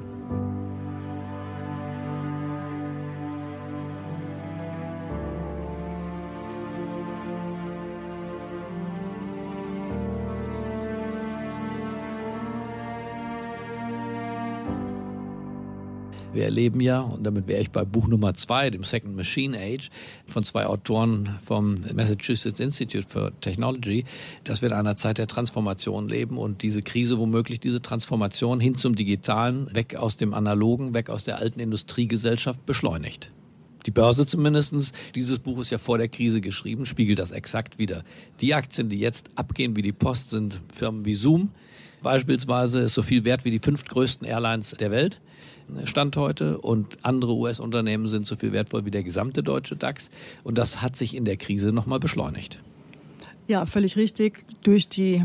[16.34, 19.88] Wir erleben ja, und damit wäre ich bei Buch Nummer zwei, dem Second Machine Age,
[20.26, 24.04] von zwei Autoren vom Massachusetts Institute for Technology,
[24.42, 28.74] dass wir in einer Zeit der Transformation leben und diese Krise womöglich diese Transformation hin
[28.74, 33.30] zum Digitalen, weg aus dem Analogen, weg aus der alten Industriegesellschaft beschleunigt.
[33.86, 38.02] Die Börse zumindest, dieses Buch ist ja vor der Krise geschrieben, spiegelt das exakt wieder.
[38.40, 41.50] Die Aktien, die jetzt abgehen wie die Post, sind Firmen wie Zoom.
[42.04, 45.20] Beispielsweise ist so viel wert wie die fünftgrößten Airlines der Welt.
[45.86, 50.10] Stand heute und andere US-Unternehmen sind so viel wertvoll wie der gesamte deutsche DAX.
[50.44, 52.58] Und das hat sich in der Krise nochmal beschleunigt.
[53.48, 54.44] Ja, völlig richtig.
[54.62, 55.24] Durch die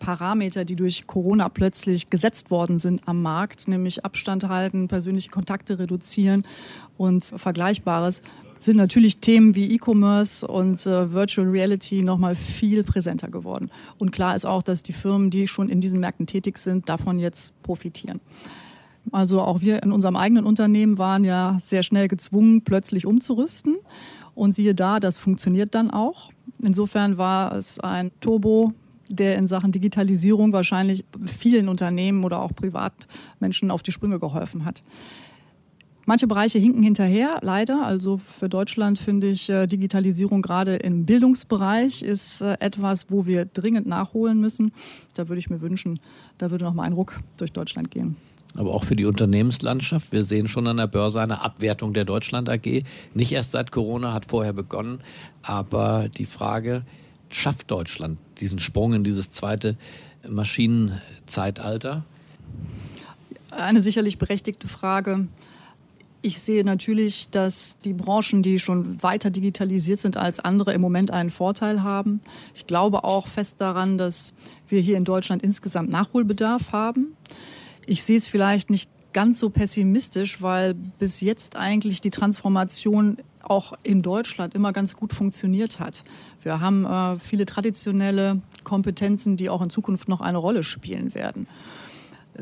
[0.00, 5.78] Parameter, die durch Corona plötzlich gesetzt worden sind am Markt, nämlich Abstand halten, persönliche Kontakte
[5.78, 6.44] reduzieren
[6.98, 8.20] und Vergleichbares,
[8.64, 13.70] sind natürlich Themen wie E-Commerce und äh, Virtual Reality nochmal viel präsenter geworden.
[13.98, 17.18] Und klar ist auch, dass die Firmen, die schon in diesen Märkten tätig sind, davon
[17.18, 18.20] jetzt profitieren.
[19.12, 23.76] Also auch wir in unserem eigenen Unternehmen waren ja sehr schnell gezwungen, plötzlich umzurüsten.
[24.34, 26.30] Und siehe da, das funktioniert dann auch.
[26.60, 28.72] Insofern war es ein Turbo,
[29.08, 34.82] der in Sachen Digitalisierung wahrscheinlich vielen Unternehmen oder auch Privatmenschen auf die Sprünge geholfen hat.
[36.06, 37.86] Manche Bereiche hinken hinterher, leider.
[37.86, 43.46] Also für Deutschland finde ich äh, Digitalisierung gerade im Bildungsbereich ist äh, etwas, wo wir
[43.46, 44.72] dringend nachholen müssen.
[45.14, 46.00] Da würde ich mir wünschen,
[46.38, 48.16] da würde noch mal ein Ruck durch Deutschland gehen.
[48.56, 50.12] Aber auch für die Unternehmenslandschaft.
[50.12, 52.84] Wir sehen schon an der Börse eine Abwertung der Deutschland AG.
[53.14, 55.00] Nicht erst seit Corona, hat vorher begonnen.
[55.42, 56.84] Aber die Frage,
[57.30, 59.76] schafft Deutschland diesen Sprung in dieses zweite
[60.28, 62.04] Maschinenzeitalter?
[63.50, 65.26] Eine sicherlich berechtigte Frage.
[66.26, 71.10] Ich sehe natürlich, dass die Branchen, die schon weiter digitalisiert sind als andere, im Moment
[71.10, 72.22] einen Vorteil haben.
[72.54, 74.32] Ich glaube auch fest daran, dass
[74.66, 77.14] wir hier in Deutschland insgesamt Nachholbedarf haben.
[77.84, 83.74] Ich sehe es vielleicht nicht ganz so pessimistisch, weil bis jetzt eigentlich die Transformation auch
[83.82, 86.04] in Deutschland immer ganz gut funktioniert hat.
[86.42, 91.46] Wir haben äh, viele traditionelle Kompetenzen, die auch in Zukunft noch eine Rolle spielen werden.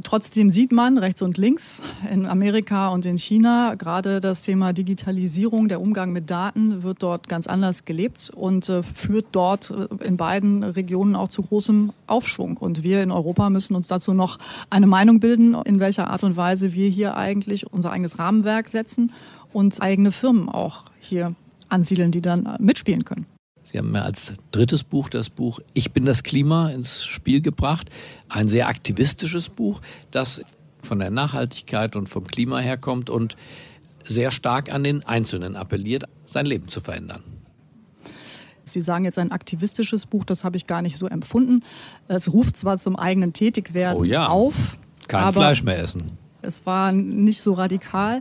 [0.02, 5.68] Trotzdem sieht man rechts und links in Amerika und in China gerade das Thema Digitalisierung,
[5.68, 10.16] der Umgang mit Daten wird dort ganz anders gelebt und äh, führt dort äh, in
[10.16, 12.57] beiden Regionen auch zu großem Aufschwung.
[12.57, 14.38] Und wir in Europa müssen uns dazu noch
[14.70, 19.12] eine Meinung bilden, in welcher Art und Weise wir hier eigentlich unser eigenes Rahmenwerk setzen
[19.52, 21.35] und eigene Firmen auch hier
[21.68, 23.26] ansiedeln, die dann mitspielen können.
[23.72, 27.88] Sie haben mir als drittes Buch das Buch Ich bin das Klima ins Spiel gebracht.
[28.28, 29.80] Ein sehr aktivistisches Buch,
[30.11, 30.42] das
[30.82, 33.35] von der Nachhaltigkeit und vom Klima herkommt und
[34.04, 37.22] sehr stark an den Einzelnen appelliert, sein Leben zu verändern.
[38.64, 41.62] Sie sagen jetzt ein aktivistisches Buch, das habe ich gar nicht so empfunden.
[42.08, 44.28] Es ruft zwar zum eigenen Tätigwerden oh ja.
[44.28, 44.76] auf.
[45.08, 46.18] Kein Fleisch mehr essen.
[46.42, 48.20] Es war nicht so radikal.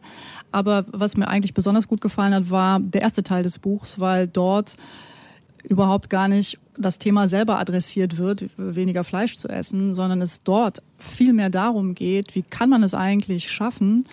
[0.51, 4.27] Aber was mir eigentlich besonders gut gefallen hat, war der erste Teil des Buchs, weil
[4.27, 4.75] dort
[5.63, 10.81] überhaupt gar nicht das Thema selber adressiert wird, weniger Fleisch zu essen, sondern es dort
[10.97, 14.05] viel mehr darum geht, wie kann man es eigentlich schaffen,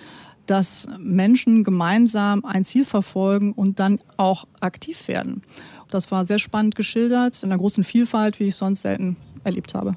[0.47, 5.43] dass Menschen gemeinsam ein Ziel verfolgen und dann auch aktiv werden.
[5.91, 9.97] Das war sehr spannend geschildert, in einer großen Vielfalt, wie ich sonst selten erlebt habe.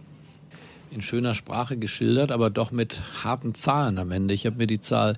[0.91, 4.33] In schöner Sprache geschildert, aber doch mit harten Zahlen am Ende.
[4.33, 5.15] Ich habe mir die Zahl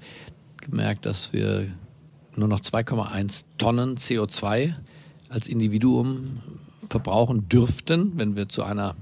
[0.61, 1.65] gemerkt, dass wir
[2.35, 4.73] nur noch 2,1 Tonnen CO2
[5.33, 6.37] als Individuum
[6.89, 8.95] verbrauchen dürften, wenn wir zu einer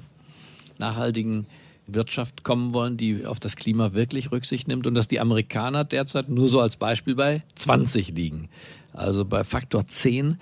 [0.78, 1.46] nachhaltigen
[1.88, 6.30] Wirtschaft kommen wollen, die auf das Klima wirklich Rücksicht nimmt und dass die Amerikaner derzeit
[6.30, 8.50] nur so als Beispiel bei 20 liegen.
[8.94, 10.38] Also bei Faktor 10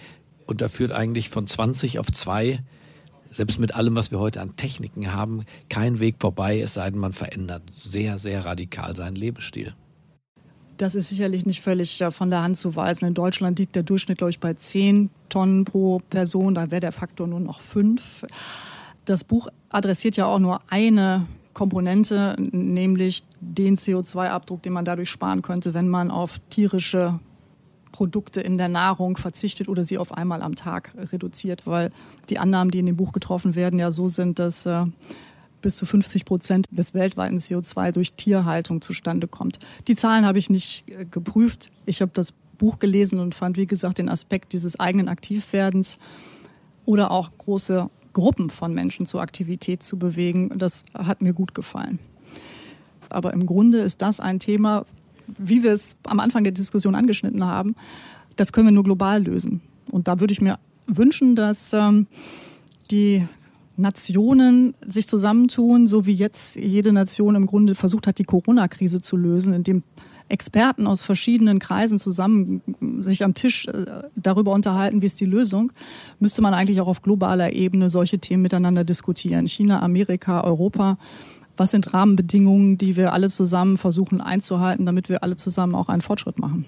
[0.45, 2.59] und da führt eigentlich von 20 auf 2,
[3.31, 6.99] selbst mit allem, was wir heute an Techniken haben, kein Weg vorbei, es sei denn,
[6.99, 9.73] man verändert sehr, sehr radikal seinen Lebensstil.
[10.77, 13.05] Das ist sicherlich nicht völlig von der Hand zu weisen.
[13.05, 16.55] In Deutschland liegt der Durchschnitt, glaube ich, bei 10 Tonnen pro Person.
[16.55, 18.25] Da wäre der Faktor nur noch 5.
[19.05, 25.41] Das Buch adressiert ja auch nur eine Komponente, nämlich den CO2-Abdruck, den man dadurch sparen
[25.41, 27.19] könnte, wenn man auf tierische
[27.91, 31.91] Produkte in der Nahrung verzichtet oder sie auf einmal am Tag reduziert, weil
[32.29, 34.85] die Annahmen, die in dem Buch getroffen werden, ja so sind, dass äh,
[35.61, 39.59] bis zu 50 Prozent des weltweiten CO2 durch Tierhaltung zustande kommt.
[39.87, 41.71] Die Zahlen habe ich nicht äh, geprüft.
[41.85, 45.97] Ich habe das Buch gelesen und fand, wie gesagt, den Aspekt dieses eigenen Aktivwerdens
[46.85, 50.51] oder auch große Gruppen von Menschen zur Aktivität zu bewegen.
[50.57, 51.97] Das hat mir gut gefallen.
[53.09, 54.85] Aber im Grunde ist das ein Thema,
[55.27, 57.75] wie wir es am Anfang der Diskussion angeschnitten haben,
[58.35, 59.61] das können wir nur global lösen.
[59.91, 62.07] Und da würde ich mir wünschen, dass ähm,
[62.91, 63.27] die
[63.77, 69.15] Nationen sich zusammentun, so wie jetzt jede Nation im Grunde versucht hat, die Corona-Krise zu
[69.15, 69.83] lösen, indem
[70.29, 72.61] Experten aus verschiedenen Kreisen zusammen
[72.99, 75.71] sich am Tisch äh, darüber unterhalten, wie ist die Lösung,
[76.19, 79.47] müsste man eigentlich auch auf globaler Ebene solche Themen miteinander diskutieren.
[79.47, 80.97] China, Amerika, Europa.
[81.57, 86.01] Was sind Rahmenbedingungen, die wir alle zusammen versuchen einzuhalten, damit wir alle zusammen auch einen
[86.01, 86.65] Fortschritt machen?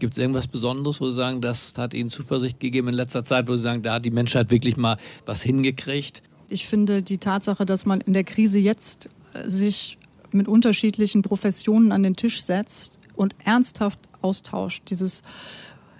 [0.00, 3.46] Gibt es irgendwas Besonderes, wo Sie sagen, das hat Ihnen Zuversicht gegeben in letzter Zeit,
[3.46, 6.22] wo Sie sagen, da hat die Menschheit wirklich mal was hingekriegt?
[6.48, 9.98] Ich finde die Tatsache, dass man in der Krise jetzt äh, sich
[10.34, 14.84] mit unterschiedlichen Professionen an den Tisch setzt und ernsthaft austauscht.
[14.90, 15.22] Dieses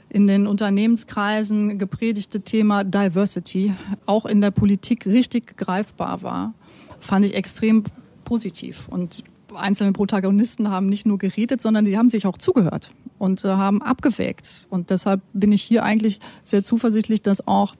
[0.09, 3.72] in den Unternehmenskreisen gepredigte Thema Diversity
[4.07, 6.55] auch in der Politik richtig greifbar war,
[6.99, 7.85] fand ich extrem
[8.24, 8.89] positiv.
[8.89, 9.22] Und
[9.55, 13.83] einzelne Protagonisten haben nicht nur geredet, sondern die haben sich auch zugehört und äh, haben
[13.83, 14.66] abgewägt.
[14.70, 17.74] Und deshalb bin ich hier eigentlich sehr zuversichtlich, dass auch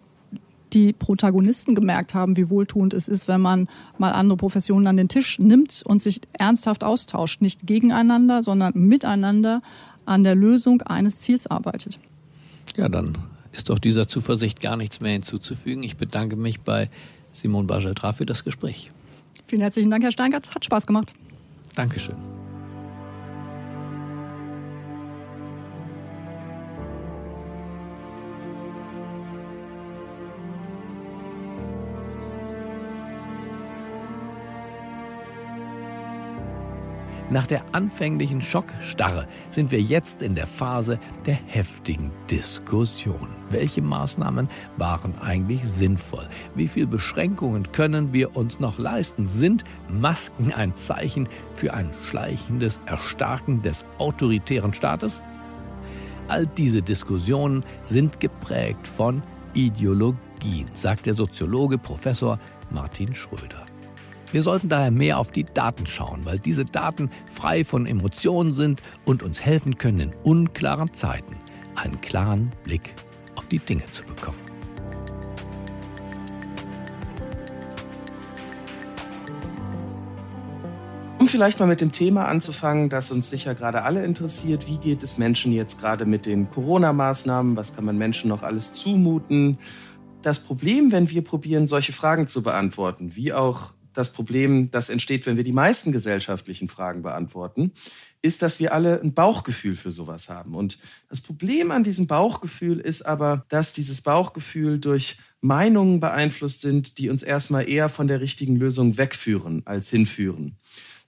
[0.73, 3.69] die Protagonisten gemerkt haben, wie wohltuend es ist, wenn man
[3.99, 9.63] mal andere Professionen an den Tisch nimmt und sich ernsthaft austauscht, nicht gegeneinander, sondern miteinander
[10.07, 11.99] an der Lösung eines Ziels arbeitet.
[12.77, 13.13] Ja, dann
[13.53, 15.83] ist doch dieser Zuversicht gar nichts mehr hinzuzufügen.
[15.83, 16.89] Ich bedanke mich bei
[17.33, 18.91] Simon Bajeltra für das Gespräch.
[19.47, 20.55] Vielen herzlichen Dank, Herr Steingart.
[20.55, 21.13] Hat Spaß gemacht.
[21.75, 22.40] Dankeschön.
[37.31, 43.29] Nach der anfänglichen Schockstarre sind wir jetzt in der Phase der heftigen Diskussion.
[43.51, 46.29] Welche Maßnahmen waren eigentlich sinnvoll?
[46.57, 49.27] Wie viele Beschränkungen können wir uns noch leisten?
[49.27, 55.23] Sind Masken ein Zeichen für ein schleichendes Erstarken des autoritären Staates?
[56.27, 59.23] All diese Diskussionen sind geprägt von
[59.55, 63.70] Ideologien, sagt der Soziologe Professor Martin Schröder.
[64.33, 68.81] Wir sollten daher mehr auf die Daten schauen, weil diese Daten frei von Emotionen sind
[69.05, 71.35] und uns helfen können, in unklaren Zeiten
[71.75, 72.95] einen klaren Blick
[73.35, 74.39] auf die Dinge zu bekommen.
[81.19, 84.69] Um vielleicht mal mit dem Thema anzufangen, das uns sicher gerade alle interessiert.
[84.69, 87.57] Wie geht es Menschen jetzt gerade mit den Corona-Maßnahmen?
[87.57, 89.59] Was kann man Menschen noch alles zumuten?
[90.23, 95.27] Das Problem, wenn wir probieren, solche Fragen zu beantworten, wie auch das Problem, das entsteht,
[95.27, 97.73] wenn wir die meisten gesellschaftlichen Fragen beantworten,
[98.23, 100.55] ist, dass wir alle ein Bauchgefühl für sowas haben.
[100.55, 100.79] Und
[101.09, 107.09] das Problem an diesem Bauchgefühl ist aber, dass dieses Bauchgefühl durch Meinungen beeinflusst sind, die
[107.09, 110.59] uns erstmal eher von der richtigen Lösung wegführen als hinführen.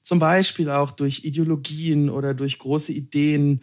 [0.02, 3.60] Zum Beispiel auch durch Ideologien oder durch große Ideen,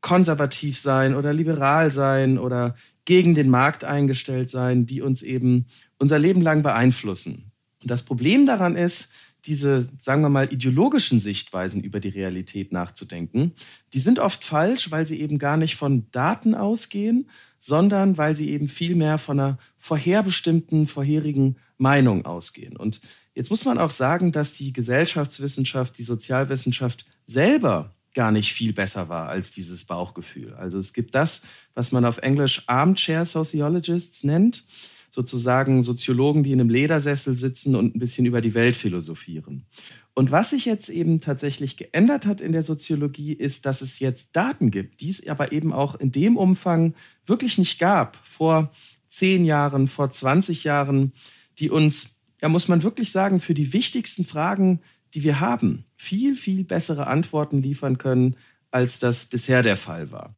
[0.00, 2.74] konservativ sein oder liberal sein oder
[3.04, 5.66] gegen den Markt eingestellt sein, die uns eben
[5.98, 7.49] unser Leben lang beeinflussen.
[7.82, 9.10] Und das Problem daran ist,
[9.46, 13.52] diese, sagen wir mal, ideologischen Sichtweisen über die Realität nachzudenken,
[13.94, 18.50] die sind oft falsch, weil sie eben gar nicht von Daten ausgehen, sondern weil sie
[18.50, 22.76] eben vielmehr von einer vorherbestimmten, vorherigen Meinung ausgehen.
[22.76, 23.00] Und
[23.34, 29.08] jetzt muss man auch sagen, dass die Gesellschaftswissenschaft, die Sozialwissenschaft selber gar nicht viel besser
[29.08, 30.54] war als dieses Bauchgefühl.
[30.54, 31.42] Also es gibt das,
[31.74, 34.64] was man auf Englisch Armchair Sociologists nennt
[35.10, 39.66] sozusagen Soziologen, die in einem Ledersessel sitzen und ein bisschen über die Welt philosophieren.
[40.14, 44.36] Und was sich jetzt eben tatsächlich geändert hat in der Soziologie, ist, dass es jetzt
[44.36, 46.94] Daten gibt, die es aber eben auch in dem Umfang
[47.26, 48.18] wirklich nicht gab.
[48.24, 48.72] Vor
[49.06, 51.12] zehn Jahren, vor 20 Jahren,
[51.58, 54.80] die uns, ja, muss man wirklich sagen, für die wichtigsten Fragen,
[55.14, 58.36] die wir haben, viel, viel bessere Antworten liefern können,
[58.70, 60.36] als das bisher der Fall war.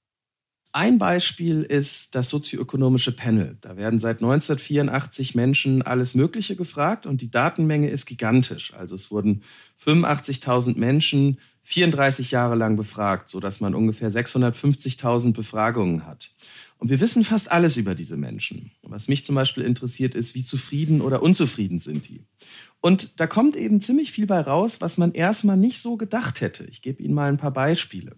[0.75, 3.59] Ein Beispiel ist das sozioökonomische Panel.
[3.61, 8.73] Da werden seit 1984 Menschen alles Mögliche gefragt und die Datenmenge ist gigantisch.
[8.73, 9.43] Also es wurden
[9.85, 16.35] 85.000 Menschen 34 Jahre lang befragt, sodass man ungefähr 650.000 Befragungen hat.
[16.79, 18.73] Und wir wissen fast alles über diese Menschen.
[18.83, 22.25] Was mich zum Beispiel interessiert, ist, wie zufrieden oder unzufrieden sind die.
[22.81, 26.65] Und da kommt eben ziemlich viel bei raus, was man erstmal nicht so gedacht hätte.
[26.65, 28.17] Ich gebe Ihnen mal ein paar Beispiele.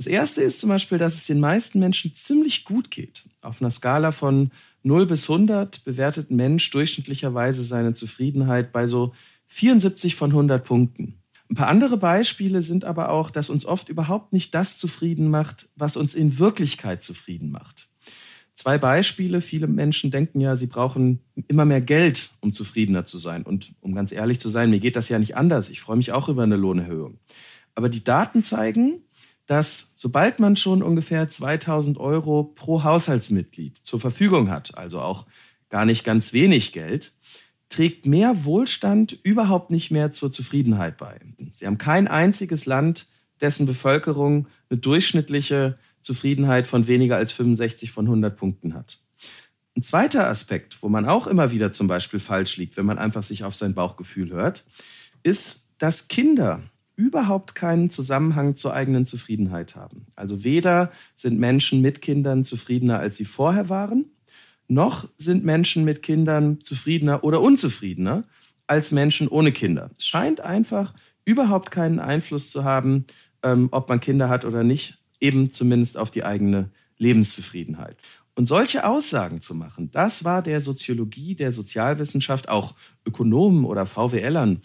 [0.00, 3.24] Das erste ist zum Beispiel, dass es den meisten Menschen ziemlich gut geht.
[3.42, 4.50] Auf einer Skala von
[4.82, 9.12] 0 bis 100 bewertet ein Mensch durchschnittlicherweise seine Zufriedenheit bei so
[9.48, 11.16] 74 von 100 Punkten.
[11.50, 15.68] Ein paar andere Beispiele sind aber auch, dass uns oft überhaupt nicht das zufrieden macht,
[15.76, 17.90] was uns in Wirklichkeit zufrieden macht.
[18.54, 19.42] Zwei Beispiele.
[19.42, 23.42] Viele Menschen denken ja, sie brauchen immer mehr Geld, um zufriedener zu sein.
[23.42, 25.68] Und um ganz ehrlich zu sein, mir geht das ja nicht anders.
[25.68, 27.18] Ich freue mich auch über eine Lohnerhöhung.
[27.74, 29.02] Aber die Daten zeigen,
[29.50, 35.26] dass sobald man schon ungefähr 2000 Euro pro Haushaltsmitglied zur Verfügung hat, also auch
[35.70, 37.14] gar nicht ganz wenig Geld,
[37.68, 41.18] trägt mehr Wohlstand überhaupt nicht mehr zur Zufriedenheit bei.
[41.50, 43.08] Sie haben kein einziges Land,
[43.40, 49.00] dessen Bevölkerung eine durchschnittliche Zufriedenheit von weniger als 65 von 100 Punkten hat.
[49.76, 53.24] Ein zweiter Aspekt, wo man auch immer wieder zum Beispiel falsch liegt, wenn man einfach
[53.24, 54.64] sich auf sein Bauchgefühl hört,
[55.24, 56.62] ist, dass Kinder
[57.00, 60.04] überhaupt keinen Zusammenhang zur eigenen Zufriedenheit haben.
[60.16, 64.04] Also weder sind Menschen mit Kindern zufriedener, als sie vorher waren,
[64.68, 68.24] noch sind Menschen mit Kindern zufriedener oder unzufriedener
[68.66, 69.90] als Menschen ohne Kinder.
[69.96, 70.92] Es scheint einfach
[71.24, 73.06] überhaupt keinen Einfluss zu haben,
[73.42, 77.96] ähm, ob man Kinder hat oder nicht, eben zumindest auf die eigene Lebenszufriedenheit.
[78.34, 82.74] Und solche Aussagen zu machen, das war der Soziologie, der Sozialwissenschaft, auch
[83.06, 84.60] Ökonomen oder VWLern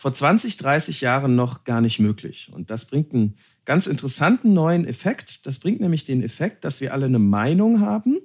[0.00, 2.50] vor 20, 30 Jahren noch gar nicht möglich.
[2.54, 3.34] Und das bringt einen
[3.66, 5.44] ganz interessanten neuen Effekt.
[5.44, 8.16] Das bringt nämlich den Effekt, dass wir alle eine Meinung haben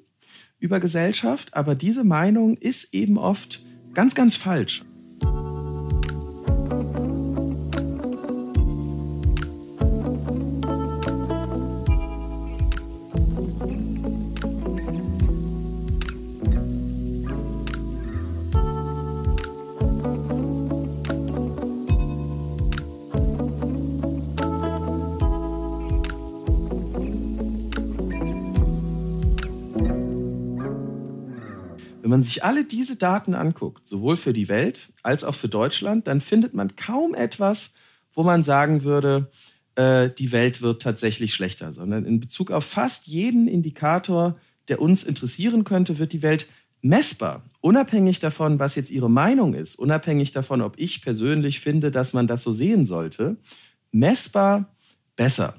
[0.57, 3.61] über Gesellschaft, aber diese Meinung ist eben oft
[3.93, 4.85] ganz, ganz falsch.
[32.15, 36.21] Man sich alle diese Daten anguckt, sowohl für die Welt als auch für Deutschland, dann
[36.21, 37.73] findet man kaum etwas,
[38.13, 39.29] wo man sagen würde,
[39.75, 44.37] äh, die Welt wird tatsächlich schlechter, sondern in Bezug auf fast jeden Indikator,
[44.69, 46.47] der uns interessieren könnte, wird die Welt
[46.81, 52.13] messbar, unabhängig davon, was jetzt Ihre Meinung ist, unabhängig davon, ob ich persönlich finde, dass
[52.13, 53.35] man das so sehen sollte,
[53.91, 54.73] messbar
[55.17, 55.55] besser.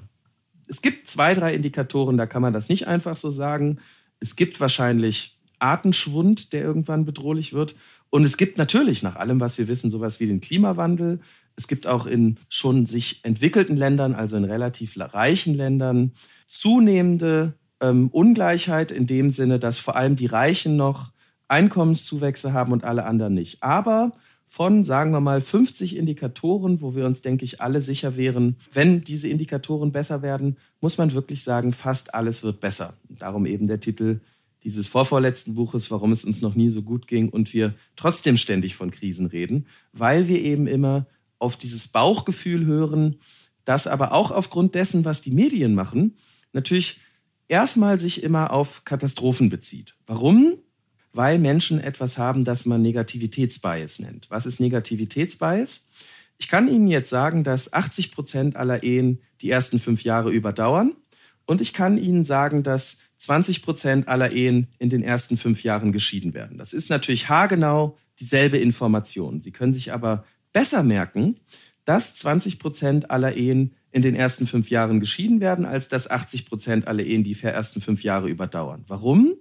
[0.65, 3.77] Es gibt zwei, drei Indikatoren, da kann man das nicht einfach so sagen.
[4.19, 7.75] Es gibt wahrscheinlich Artenschwund, der irgendwann bedrohlich wird.
[8.09, 11.19] Und es gibt natürlich, nach allem, was wir wissen, sowas wie den Klimawandel.
[11.55, 16.13] Es gibt auch in schon sich entwickelten Ländern, also in relativ reichen Ländern,
[16.47, 21.11] zunehmende ähm, Ungleichheit in dem Sinne, dass vor allem die Reichen noch
[21.47, 23.63] Einkommenszuwächse haben und alle anderen nicht.
[23.63, 24.13] Aber
[24.49, 29.03] von, sagen wir mal, 50 Indikatoren, wo wir uns, denke ich, alle sicher wären, wenn
[29.03, 32.93] diese Indikatoren besser werden, muss man wirklich sagen, fast alles wird besser.
[33.09, 34.21] Darum eben der Titel
[34.67, 38.75] dieses vorvorletzten Buches, warum es uns noch nie so gut ging und wir trotzdem ständig
[38.75, 41.07] von Krisen reden, weil wir eben immer
[41.39, 43.15] auf dieses Bauchgefühl hören,
[43.63, 46.17] das aber auch aufgrund dessen, was die Medien machen,
[46.51, 46.99] natürlich
[47.47, 49.95] erstmal sich immer auf Katastrophen bezieht.
[50.05, 50.57] Warum?
[51.13, 54.29] Weil Menschen etwas haben, das man Negativitätsbias nennt.
[54.29, 55.87] Was ist Negativitätsbias?
[56.39, 60.97] Ich kann Ihnen jetzt sagen, dass 80 Prozent aller Ehen die ersten fünf Jahre überdauern.
[61.45, 65.91] Und ich kann Ihnen sagen, dass 20 Prozent aller Ehen in den ersten fünf Jahren
[65.91, 66.57] geschieden werden.
[66.57, 69.41] Das ist natürlich haargenau dieselbe Information.
[69.41, 71.39] Sie können sich aber besser merken,
[71.85, 76.45] dass 20 Prozent aller Ehen in den ersten fünf Jahren geschieden werden, als dass 80
[76.45, 78.83] Prozent aller Ehen die ersten fünf Jahre überdauern.
[78.87, 79.33] Warum?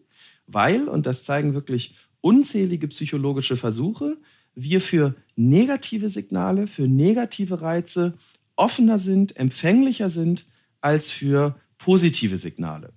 [0.46, 4.16] Weil, und das zeigen wirklich unzählige psychologische Versuche,
[4.54, 8.14] wir für negative Signale, für negative Reize
[8.54, 10.46] offener sind, empfänglicher sind
[10.80, 12.92] als für positive Signale.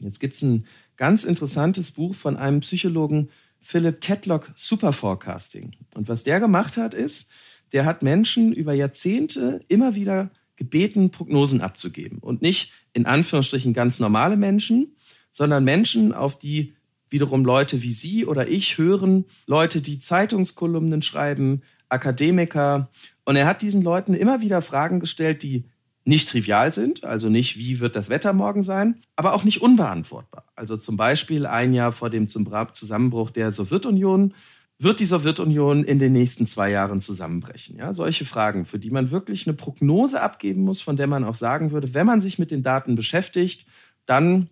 [0.00, 3.30] Jetzt gibt es ein ganz interessantes Buch von einem Psychologen,
[3.60, 5.72] Philip Tedlock, Superforecasting.
[5.94, 7.30] Und was der gemacht hat, ist,
[7.72, 12.18] der hat Menschen über Jahrzehnte immer wieder gebeten, Prognosen abzugeben.
[12.18, 14.96] Und nicht in Anführungsstrichen ganz normale Menschen,
[15.30, 16.74] sondern Menschen, auf die
[17.08, 22.90] wiederum Leute wie Sie oder ich hören, Leute, die Zeitungskolumnen schreiben, Akademiker.
[23.24, 25.64] Und er hat diesen Leuten immer wieder Fragen gestellt, die
[26.04, 30.46] nicht trivial sind, also nicht, wie wird das Wetter morgen sein, aber auch nicht unbeantwortbar.
[30.56, 34.34] Also zum Beispiel ein Jahr vor dem Zusammenbruch der Sowjetunion,
[34.82, 37.76] wird die Sowjetunion in den nächsten zwei Jahren zusammenbrechen?
[37.76, 41.34] Ja, solche Fragen, für die man wirklich eine Prognose abgeben muss, von der man auch
[41.34, 43.66] sagen würde, wenn man sich mit den Daten beschäftigt,
[44.06, 44.48] dann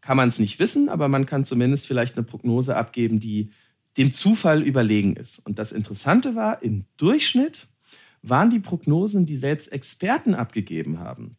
[0.00, 3.52] kann man es nicht wissen, aber man kann zumindest vielleicht eine Prognose abgeben, die
[3.96, 5.38] dem Zufall überlegen ist.
[5.38, 7.68] Und das Interessante war, im Durchschnitt
[8.22, 11.36] waren die Prognosen, die selbst Experten abgegeben haben,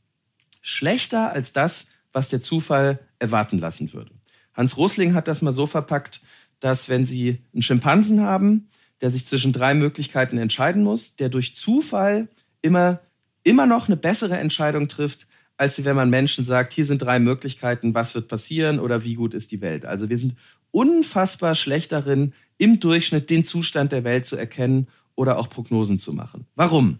[0.61, 4.11] schlechter als das, was der Zufall erwarten lassen würde.
[4.53, 6.21] Hans Rosling hat das mal so verpackt,
[6.59, 8.69] dass wenn Sie einen Schimpansen haben,
[9.01, 12.29] der sich zwischen drei Möglichkeiten entscheiden muss, der durch Zufall
[12.61, 13.01] immer,
[13.43, 15.27] immer noch eine bessere Entscheidung trifft,
[15.57, 19.33] als wenn man Menschen sagt, hier sind drei Möglichkeiten, was wird passieren oder wie gut
[19.33, 19.85] ist die Welt.
[19.85, 20.35] Also wir sind
[20.71, 26.13] unfassbar schlecht darin, im Durchschnitt den Zustand der Welt zu erkennen oder auch Prognosen zu
[26.13, 26.45] machen.
[26.55, 26.99] Warum?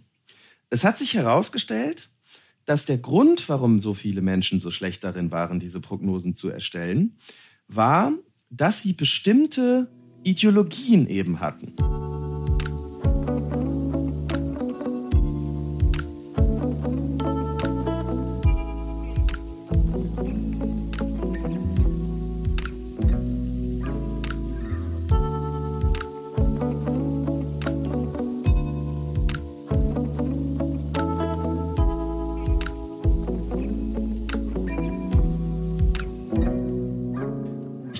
[0.69, 2.09] Es hat sich herausgestellt,
[2.65, 7.17] dass der Grund, warum so viele Menschen so schlecht darin waren, diese Prognosen zu erstellen,
[7.67, 8.13] war,
[8.49, 9.91] dass sie bestimmte
[10.23, 11.75] Ideologien eben hatten.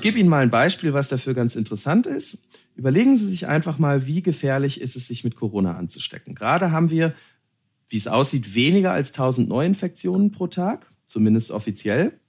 [0.04, 2.44] Gebe Ihnen mal ein Beispiel, was dafür ganz interessant ist.
[2.76, 6.36] Überlegen Sie sich einfach mal, wie gefährlich ist es, sich mit Corona anzustecken.
[6.36, 7.16] Gerade haben wir
[7.94, 12.20] wie es aussieht, weniger als 1000 Neuinfektionen pro Tag, zumindest offiziell.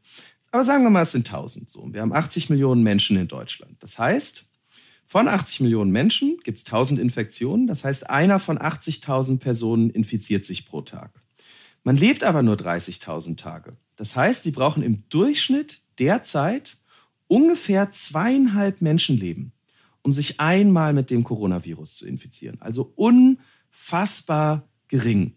[0.51, 1.89] Aber sagen wir mal, es sind 1000 so.
[1.91, 3.83] Wir haben 80 Millionen Menschen in Deutschland.
[3.83, 4.45] Das heißt,
[5.07, 7.67] von 80 Millionen Menschen gibt es 1000 Infektionen.
[7.67, 11.23] Das heißt, einer von 80.000 Personen infiziert sich pro Tag.
[11.83, 13.79] Man lebt aber nur 30.000 Tage.
[13.97, 16.77] Das heißt, sie brauchen im Durchschnitt derzeit
[17.27, 19.53] ungefähr zweieinhalb Menschenleben,
[20.03, 22.61] um sich einmal mit dem Coronavirus zu infizieren.
[22.61, 25.37] Also unfassbar gering.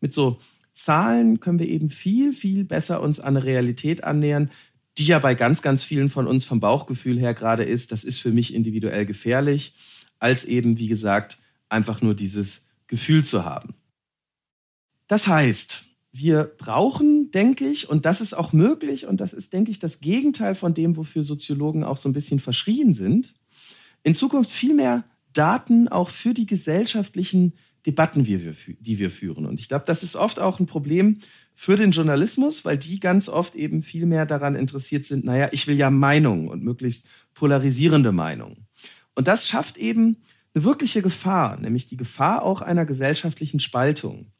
[0.00, 0.40] Mit so
[0.74, 4.50] Zahlen können wir eben viel, viel besser uns an eine Realität annähern,
[4.98, 8.18] die ja bei ganz, ganz vielen von uns vom Bauchgefühl her gerade ist, das ist
[8.18, 9.74] für mich individuell gefährlich,
[10.18, 13.74] als eben, wie gesagt, einfach nur dieses Gefühl zu haben.
[15.06, 19.70] Das heißt, wir brauchen, denke ich, und das ist auch möglich, und das ist, denke
[19.70, 23.34] ich, das Gegenteil von dem, wofür Soziologen auch so ein bisschen verschrien sind,
[24.02, 27.54] in Zukunft viel mehr Daten auch für die gesellschaftlichen
[27.86, 29.46] Debatten, die wir führen.
[29.46, 31.20] Und ich glaube, das ist oft auch ein Problem
[31.54, 35.66] für den Journalismus, weil die ganz oft eben viel mehr daran interessiert sind, naja, ich
[35.66, 38.66] will ja Meinungen und möglichst polarisierende Meinungen.
[39.14, 40.18] Und das schafft eben
[40.54, 44.32] eine wirkliche Gefahr, nämlich die Gefahr auch einer gesellschaftlichen Spaltung.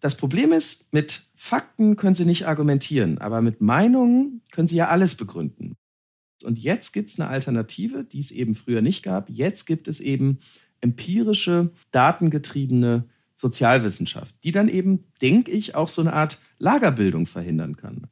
[0.00, 4.88] Das Problem ist, mit Fakten können Sie nicht argumentieren, aber mit Meinungen können Sie ja
[4.88, 5.76] alles begründen.
[6.44, 9.28] Und jetzt gibt es eine Alternative, die es eben früher nicht gab.
[9.28, 10.40] Jetzt gibt es eben
[10.80, 13.04] empirische, datengetriebene
[13.36, 18.06] Sozialwissenschaft, die dann eben, denke ich, auch so eine Art Lagerbildung verhindern kann.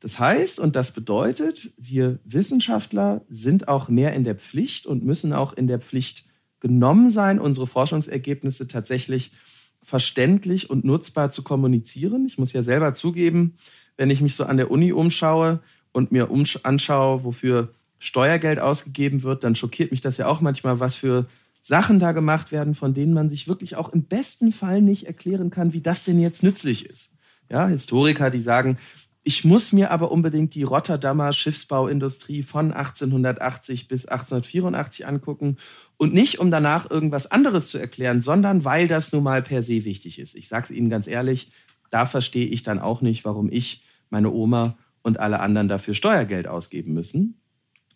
[0.00, 5.32] Das heißt, und das bedeutet, wir Wissenschaftler sind auch mehr in der Pflicht und müssen
[5.32, 6.26] auch in der Pflicht
[6.60, 9.32] genommen sein, unsere Forschungsergebnisse tatsächlich
[9.86, 12.26] verständlich und nutzbar zu kommunizieren.
[12.26, 13.54] Ich muss ja selber zugeben,
[13.96, 15.60] wenn ich mich so an der Uni umschaue
[15.92, 16.28] und mir
[16.64, 21.26] anschaue, wofür Steuergeld ausgegeben wird, dann schockiert mich das ja auch manchmal, was für
[21.60, 25.50] Sachen da gemacht werden, von denen man sich wirklich auch im besten Fall nicht erklären
[25.50, 27.12] kann, wie das denn jetzt nützlich ist.
[27.48, 28.78] Ja, Historiker, die sagen,
[29.26, 35.56] ich muss mir aber unbedingt die Rotterdamer Schiffsbauindustrie von 1880 bis 1884 angucken
[35.96, 39.84] und nicht, um danach irgendwas anderes zu erklären, sondern weil das nun mal per se
[39.84, 40.36] wichtig ist.
[40.36, 41.50] Ich sage es Ihnen ganz ehrlich,
[41.90, 46.46] da verstehe ich dann auch nicht, warum ich, meine Oma und alle anderen dafür Steuergeld
[46.46, 47.40] ausgeben müssen.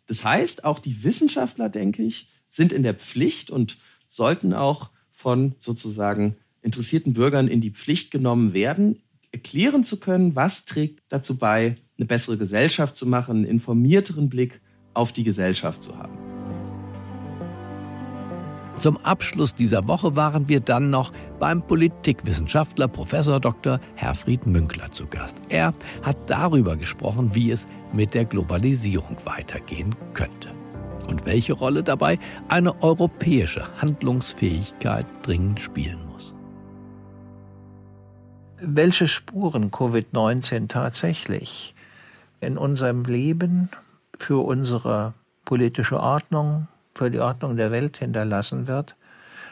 [0.09, 3.79] Das heißt, auch die Wissenschaftler, denke ich, sind in der Pflicht und
[4.09, 9.01] sollten auch von sozusagen interessierten Bürgern in die Pflicht genommen werden,
[9.33, 14.61] erklären zu können, was trägt dazu bei, eine bessere Gesellschaft zu machen, einen informierteren Blick
[14.95, 16.19] auf die Gesellschaft zu haben.
[18.81, 23.79] Zum Abschluss dieser Woche waren wir dann noch beim Politikwissenschaftler Professor Dr.
[23.95, 25.37] Herfried Münkler zu Gast.
[25.51, 30.49] Er hat darüber gesprochen, wie es mit der Globalisierung weitergehen könnte
[31.09, 32.19] und welche Rolle dabei
[32.49, 36.10] eine europäische Handlungsfähigkeit dringend spielen muss.
[38.63, 41.75] Welche Spuren Covid-19 tatsächlich
[42.41, 43.71] in unserem Leben
[44.19, 45.15] für unsere
[45.47, 48.97] politische Ordnung, für die Ordnung der Welt hinterlassen wird,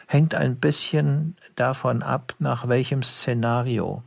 [0.05, 4.03] hängt ein bisschen davon ab, nach welchem Szenario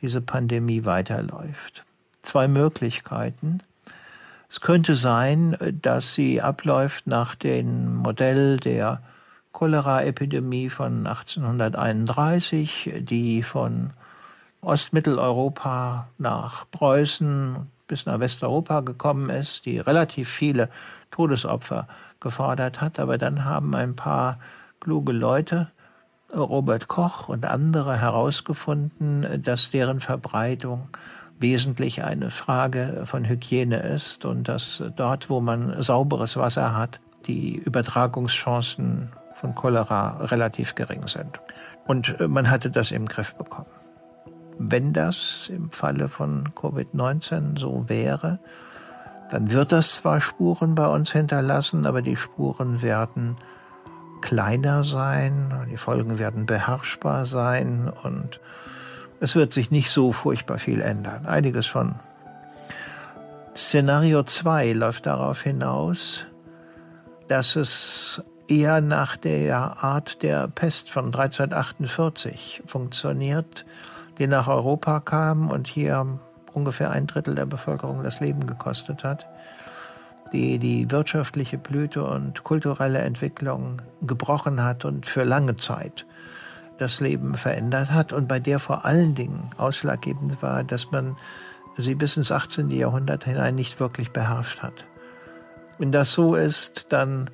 [0.00, 1.84] diese Pandemie weiterläuft.
[2.22, 3.62] Zwei Möglichkeiten.
[4.48, 9.02] Es könnte sein, dass sie abläuft nach dem Modell der
[9.52, 13.90] Cholera-Epidemie von 1831, die von
[14.62, 20.68] Ostmitteleuropa nach Preußen bis nach Westeuropa gekommen ist, die relativ viele
[21.10, 21.88] Todesopfer
[22.20, 23.00] gefordert hat.
[23.00, 24.38] Aber dann haben ein paar
[24.80, 25.68] kluge Leute,
[26.34, 30.88] Robert Koch und andere, herausgefunden, dass deren Verbreitung
[31.40, 37.56] wesentlich eine Frage von Hygiene ist und dass dort, wo man sauberes Wasser hat, die
[37.56, 41.40] Übertragungschancen von Cholera relativ gering sind.
[41.86, 43.79] Und man hatte das im Griff bekommen.
[44.62, 48.40] Wenn das im Falle von Covid-19 so wäre,
[49.30, 53.36] dann wird das zwar Spuren bei uns hinterlassen, aber die Spuren werden
[54.20, 58.38] kleiner sein, die Folgen werden beherrschbar sein und
[59.18, 61.24] es wird sich nicht so furchtbar viel ändern.
[61.24, 61.94] Einiges schon.
[63.56, 66.26] Szenario 2 läuft darauf hinaus,
[67.28, 73.64] dass es eher nach der Art der Pest von 1348 funktioniert,
[74.20, 76.06] die nach Europa kam und hier
[76.52, 79.26] ungefähr ein Drittel der Bevölkerung das Leben gekostet hat,
[80.32, 86.04] die die wirtschaftliche Blüte und kulturelle Entwicklung gebrochen hat und für lange Zeit
[86.78, 91.16] das Leben verändert hat und bei der vor allen Dingen ausschlaggebend war, dass man
[91.78, 92.70] sie bis ins 18.
[92.70, 94.84] Jahrhundert hinein nicht wirklich beherrscht hat.
[95.78, 97.30] Wenn das so ist, dann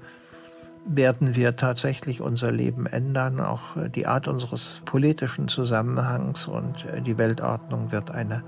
[0.88, 7.00] werden wir tatsächlich unser Leben ändern, auch äh, die Art unseres politischen Zusammenhangs und äh,
[7.00, 8.42] die Weltordnung wird eine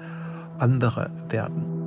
[0.59, 1.79] andere werden.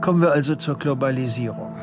[0.00, 1.78] Kommen wir also zur Globalisierung.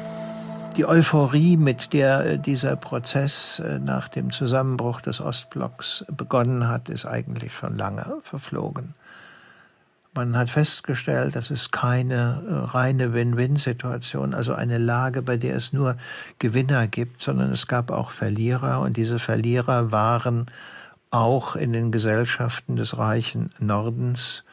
[0.77, 6.87] Die Euphorie, mit der äh, dieser Prozess äh, nach dem Zusammenbruch des Ostblocks begonnen hat,
[6.87, 8.93] ist eigentlich schon lange verflogen.
[10.13, 15.73] Man hat festgestellt, das ist keine äh, reine Win-Win-Situation, also eine Lage, bei der es
[15.73, 15.97] nur
[16.39, 20.45] Gewinner gibt, sondern es gab auch Verlierer und diese Verlierer waren
[21.09, 24.45] auch in den Gesellschaften des reichen Nordens,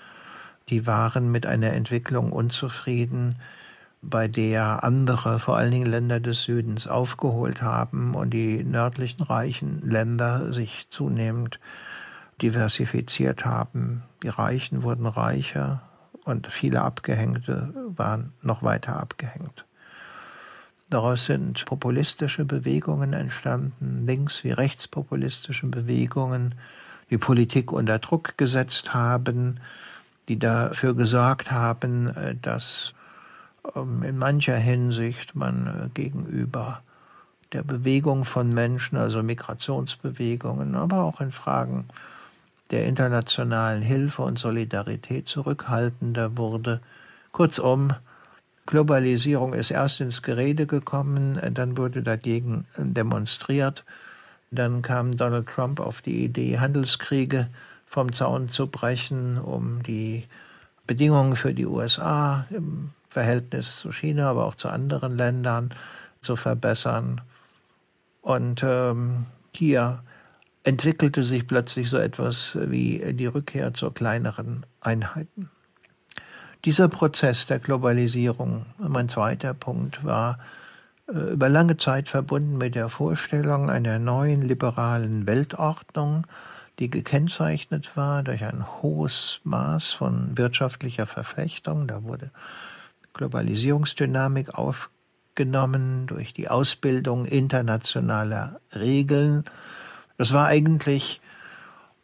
[0.68, 3.36] die waren mit einer Entwicklung unzufrieden,
[4.02, 9.82] bei der andere, vor allen Dingen Länder des Südens, aufgeholt haben und die nördlichen reichen
[9.88, 11.58] Länder sich zunehmend
[12.40, 14.04] diversifiziert haben.
[14.22, 15.82] Die Reichen wurden reicher
[16.24, 19.64] und viele Abgehängte waren noch weiter abgehängt.
[20.90, 26.54] Daraus sind populistische Bewegungen entstanden, links- wie rechtspopulistische Bewegungen,
[27.10, 29.60] die Politik unter Druck gesetzt haben,
[30.28, 32.94] die dafür gesorgt haben, äh, dass
[33.74, 36.82] in mancher Hinsicht man äh, gegenüber
[37.52, 41.88] der Bewegung von Menschen, also Migrationsbewegungen, aber auch in Fragen
[42.70, 46.80] der internationalen Hilfe und Solidarität zurückhaltender wurde.
[47.32, 47.94] Kurzum,
[48.66, 53.84] Globalisierung ist erst ins Gerede gekommen, dann wurde dagegen demonstriert,
[54.50, 57.48] dann kam Donald Trump auf die Idee, Handelskriege
[57.86, 60.24] vom Zaun zu brechen, um die
[60.86, 65.70] Bedingungen für die USA im Verhältnis zu China, aber auch zu anderen Ländern
[66.20, 67.20] zu verbessern.
[68.22, 70.02] Und ähm, hier
[70.64, 75.50] entwickelte sich plötzlich so etwas wie die Rückkehr zu kleineren Einheiten.
[76.64, 80.38] Dieser Prozess der Globalisierung, mein zweiter Punkt, war
[81.06, 86.26] äh, über lange Zeit verbunden mit der Vorstellung einer neuen liberalen Weltordnung,
[86.78, 91.86] die gekennzeichnet war durch ein hohes Maß von wirtschaftlicher Verflechtung.
[91.86, 92.30] Da wurde
[93.18, 99.44] Globalisierungsdynamik aufgenommen, durch die Ausbildung internationaler Regeln.
[100.16, 101.20] Das war eigentlich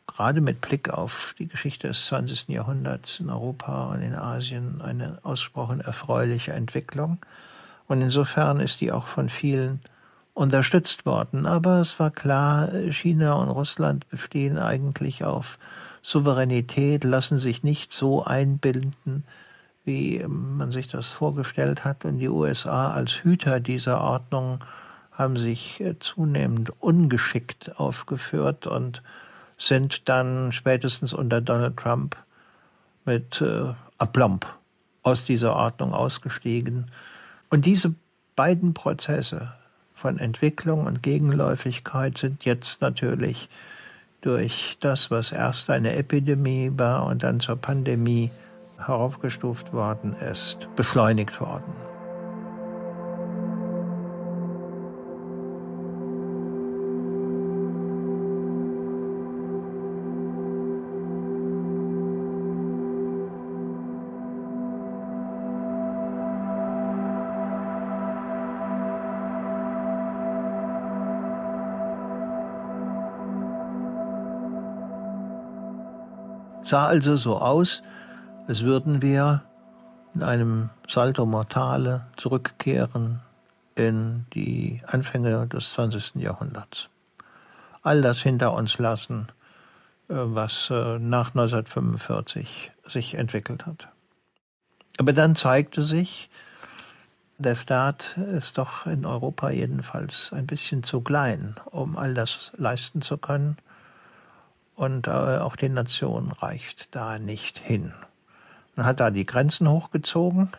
[0.07, 2.49] gerade mit Blick auf die Geschichte des 20.
[2.49, 7.19] Jahrhunderts in Europa und in Asien eine ausgesprochen erfreuliche Entwicklung.
[7.87, 9.81] Und insofern ist die auch von vielen
[10.35, 11.47] unterstützt worden.
[11.47, 15.59] Aber es war klar, China und Russland bestehen eigentlich auf
[16.03, 19.25] Souveränität, lassen sich nicht so einbinden,
[19.85, 22.05] wie man sich das vorgestellt hat.
[22.05, 24.65] Und die USA als Hüter dieser Ordnung
[25.13, 29.03] haben sich äh, zunehmend ungeschickt aufgeführt und
[29.59, 32.17] sind dann spätestens unter Donald Trump
[33.05, 34.47] mit äh, Aplomb
[35.03, 36.91] aus dieser Ordnung ausgestiegen.
[37.51, 37.95] Und diese
[38.35, 39.53] beiden Prozesse
[39.93, 43.49] von Entwicklung und Gegenläufigkeit sind jetzt natürlich
[44.23, 48.31] durch das, was erst eine Epidemie war und dann zur Pandemie
[48.87, 51.75] heraufgestuft worden ist, beschleunigt worden.
[76.75, 77.83] sah also so aus,
[78.47, 79.43] als würden wir
[80.15, 83.21] in einem Salto Mortale zurückkehren
[83.75, 86.17] in die Anfänge des 20.
[86.17, 86.89] Jahrhunderts.
[87.83, 89.29] All das hinter uns lassen,
[90.09, 93.89] äh, was äh, nach 1945 sich entwickelt hat.
[94.99, 96.31] Aber dann zeigte sich,
[97.39, 103.03] der Staat ist doch in Europa jedenfalls ein bisschen zu klein, um all das leisten
[103.03, 103.57] zu können.
[104.77, 107.93] Und äh, auch den Nationen reicht da nicht hin.
[108.77, 110.51] Man hat da die Grenzen hochgezogen,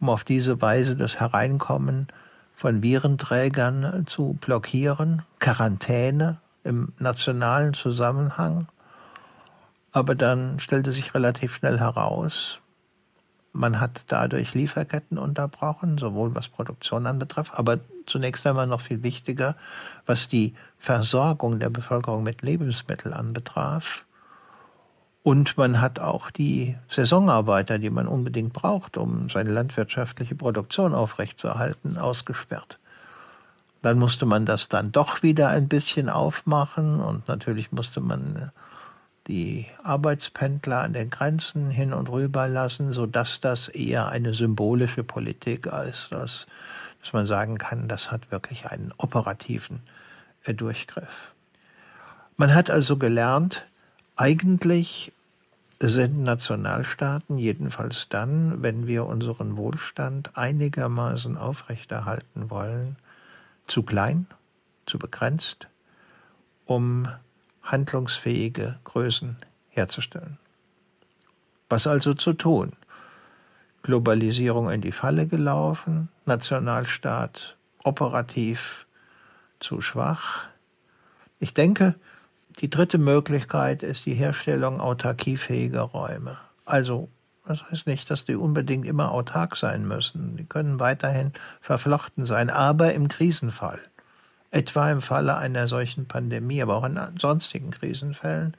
[0.00, 2.08] um auf diese Weise das Hereinkommen
[2.54, 8.66] von Virenträgern zu blockieren, Quarantäne im nationalen Zusammenhang.
[9.92, 12.60] Aber dann stellte sich relativ schnell heraus,
[13.52, 19.56] man hat dadurch Lieferketten unterbrochen, sowohl was Produktion anbetrifft, aber zunächst einmal noch viel wichtiger,
[20.06, 24.04] was die Versorgung der Bevölkerung mit Lebensmitteln anbetraf.
[25.28, 31.98] Und man hat auch die Saisonarbeiter, die man unbedingt braucht, um seine landwirtschaftliche Produktion aufrechtzuerhalten,
[31.98, 32.78] ausgesperrt.
[33.82, 38.52] Dann musste man das dann doch wieder ein bisschen aufmachen und natürlich musste man
[39.26, 45.66] die Arbeitspendler an den Grenzen hin und rüber lassen, sodass das eher eine symbolische Politik
[45.66, 46.46] ist, dass,
[47.02, 49.80] dass man sagen kann, das hat wirklich einen operativen
[50.44, 51.34] äh, Durchgriff.
[52.38, 53.66] Man hat also gelernt,
[54.16, 55.12] eigentlich
[55.80, 62.96] sind Nationalstaaten jedenfalls dann, wenn wir unseren Wohlstand einigermaßen aufrechterhalten wollen,
[63.68, 64.26] zu klein,
[64.86, 65.68] zu begrenzt,
[66.66, 67.08] um
[67.62, 69.36] handlungsfähige Größen
[69.68, 70.38] herzustellen.
[71.68, 72.72] Was also zu tun?
[73.82, 78.86] Globalisierung in die Falle gelaufen, Nationalstaat operativ
[79.60, 80.46] zu schwach.
[81.38, 81.94] Ich denke,
[82.60, 86.38] die dritte Möglichkeit ist die Herstellung autarkiefähiger Räume.
[86.64, 87.08] Also,
[87.46, 90.36] das heißt nicht, dass die unbedingt immer autark sein müssen.
[90.36, 93.78] Die können weiterhin verflochten sein, aber im Krisenfall
[94.50, 98.56] etwa im Falle einer solchen Pandemie, aber auch in sonstigen Krisenfällen,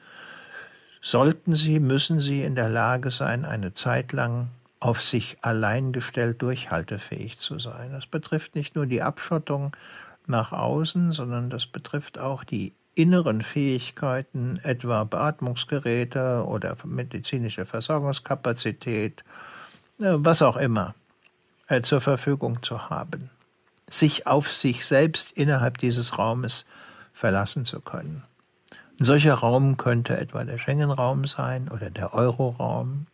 [1.01, 6.41] sollten sie, müssen sie in der Lage sein, eine Zeit lang auf sich allein gestellt
[6.41, 7.91] durchhaltefähig zu sein.
[7.91, 9.75] Das betrifft nicht nur die Abschottung
[10.27, 19.23] nach außen, sondern das betrifft auch die inneren Fähigkeiten, etwa Beatmungsgeräte oder medizinische Versorgungskapazität,
[19.99, 20.95] äh, was auch immer,
[21.67, 23.29] äh, zur Verfügung zu haben
[23.89, 26.65] sich auf sich selbst innerhalb dieses Raumes
[27.13, 28.23] verlassen zu können.
[28.99, 33.07] Ein solcher Raum könnte etwa der Schengen-Raum sein oder der Euro-Raum,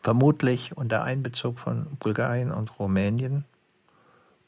[0.00, 3.44] vermutlich unter Einbezug von Bulgarien und Rumänien,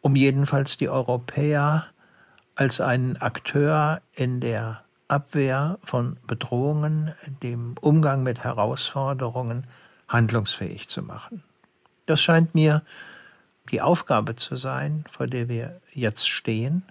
[0.01, 1.87] um jedenfalls die Europäer
[2.55, 9.67] als einen Akteur in der Abwehr von Bedrohungen, dem Umgang mit Herausforderungen
[10.09, 11.43] handlungsfähig zu machen.
[12.07, 12.83] Das scheint mir
[13.71, 16.83] die Aufgabe zu sein, vor der wir jetzt stehen.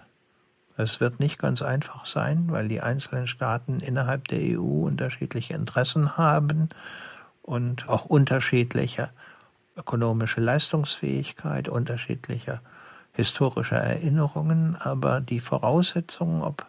[0.76, 6.16] Es wird nicht ganz einfach sein, weil die einzelnen Staaten innerhalb der EU unterschiedliche Interessen
[6.16, 6.68] haben
[7.42, 9.10] und auch unterschiedliche
[9.76, 12.60] ökonomische Leistungsfähigkeit, unterschiedliche
[13.14, 14.76] historische Erinnerungen.
[14.78, 16.66] Aber die Voraussetzungen, ob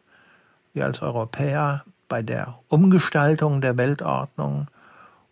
[0.74, 4.68] wir als Europäer bei der Umgestaltung der Weltordnung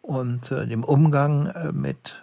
[0.02, 2.22] und äh, dem Umgang äh, mit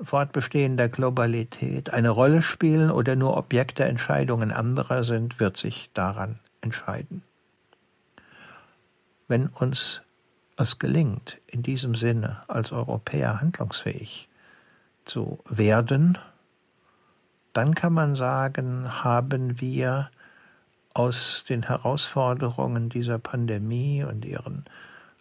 [0.00, 5.90] Fortbestehen der Globalität eine Rolle spielen oder nur Objekt der Entscheidungen anderer sind, wird sich
[5.94, 7.22] daran entscheiden.
[9.28, 10.02] Wenn uns
[10.56, 14.28] es gelingt, in diesem Sinne als Europäer handlungsfähig
[15.04, 16.18] zu werden,
[17.52, 20.10] dann kann man sagen, haben wir
[20.94, 24.64] aus den Herausforderungen dieser Pandemie und ihren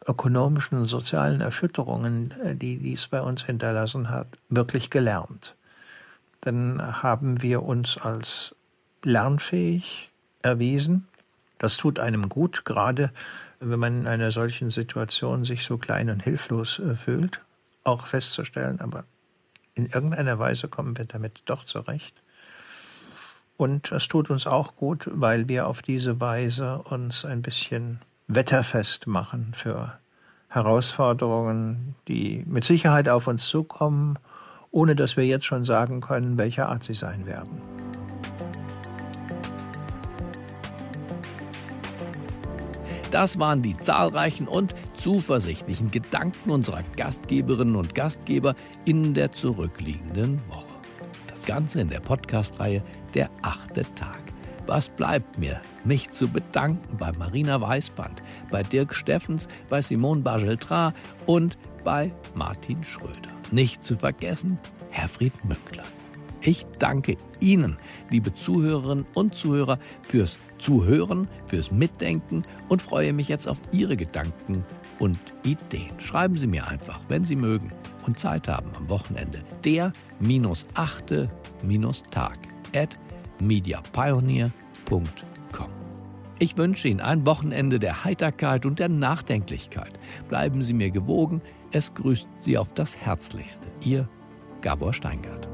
[0.07, 5.55] ökonomischen und sozialen Erschütterungen, äh, die dies bei uns hinterlassen hat, wirklich gelernt.
[6.41, 8.55] Dann haben wir uns als
[9.03, 10.09] lernfähig
[10.41, 11.07] erwiesen.
[11.59, 13.11] Das tut einem gut, gerade
[13.59, 17.41] wenn man in einer solchen Situation sich so klein und hilflos äh, fühlt,
[17.83, 19.03] auch festzustellen, aber
[19.75, 22.15] in irgendeiner Weise kommen wir damit doch zurecht.
[23.57, 29.07] Und es tut uns auch gut, weil wir auf diese Weise uns ein bisschen wetterfest
[29.07, 29.93] machen für
[30.49, 34.17] Herausforderungen, die mit Sicherheit auf uns zukommen,
[34.71, 37.61] ohne dass wir jetzt schon sagen können, welcher Art sie sein werden.
[43.11, 48.53] Das waren die zahlreichen und zuversichtlichen Gedanken unserer Gastgeberinnen und Gastgeber
[48.85, 50.75] in der zurückliegenden Woche.
[51.27, 52.83] Das Ganze in der Podcast-Reihe
[53.15, 54.21] Der achte Tag.
[54.67, 58.21] Was bleibt mir, mich zu bedanken bei Marina Weißband,
[58.51, 60.93] bei Dirk Steffens, bei Simone Bageltra
[61.25, 63.31] und bei Martin Schröder.
[63.49, 64.59] Nicht zu vergessen,
[64.91, 65.83] Herfried Münkler.
[66.41, 67.77] Ich danke Ihnen,
[68.11, 74.63] liebe Zuhörerinnen und Zuhörer, fürs Zuhören, fürs Mitdenken und freue mich jetzt auf Ihre Gedanken
[75.01, 75.99] und Ideen.
[75.99, 77.71] Schreiben Sie mir einfach, wenn Sie mögen
[78.05, 79.43] und Zeit haben am Wochenende.
[79.65, 81.27] Der minus achte
[81.63, 82.37] minus Tag
[82.75, 82.97] at
[83.41, 85.01] mediapioneer.com.
[86.37, 89.99] Ich wünsche Ihnen ein Wochenende der Heiterkeit und der Nachdenklichkeit.
[90.29, 91.41] Bleiben Sie mir gewogen.
[91.71, 93.67] Es grüßt Sie auf das Herzlichste.
[93.83, 94.07] Ihr
[94.61, 95.47] Gabor Steingart.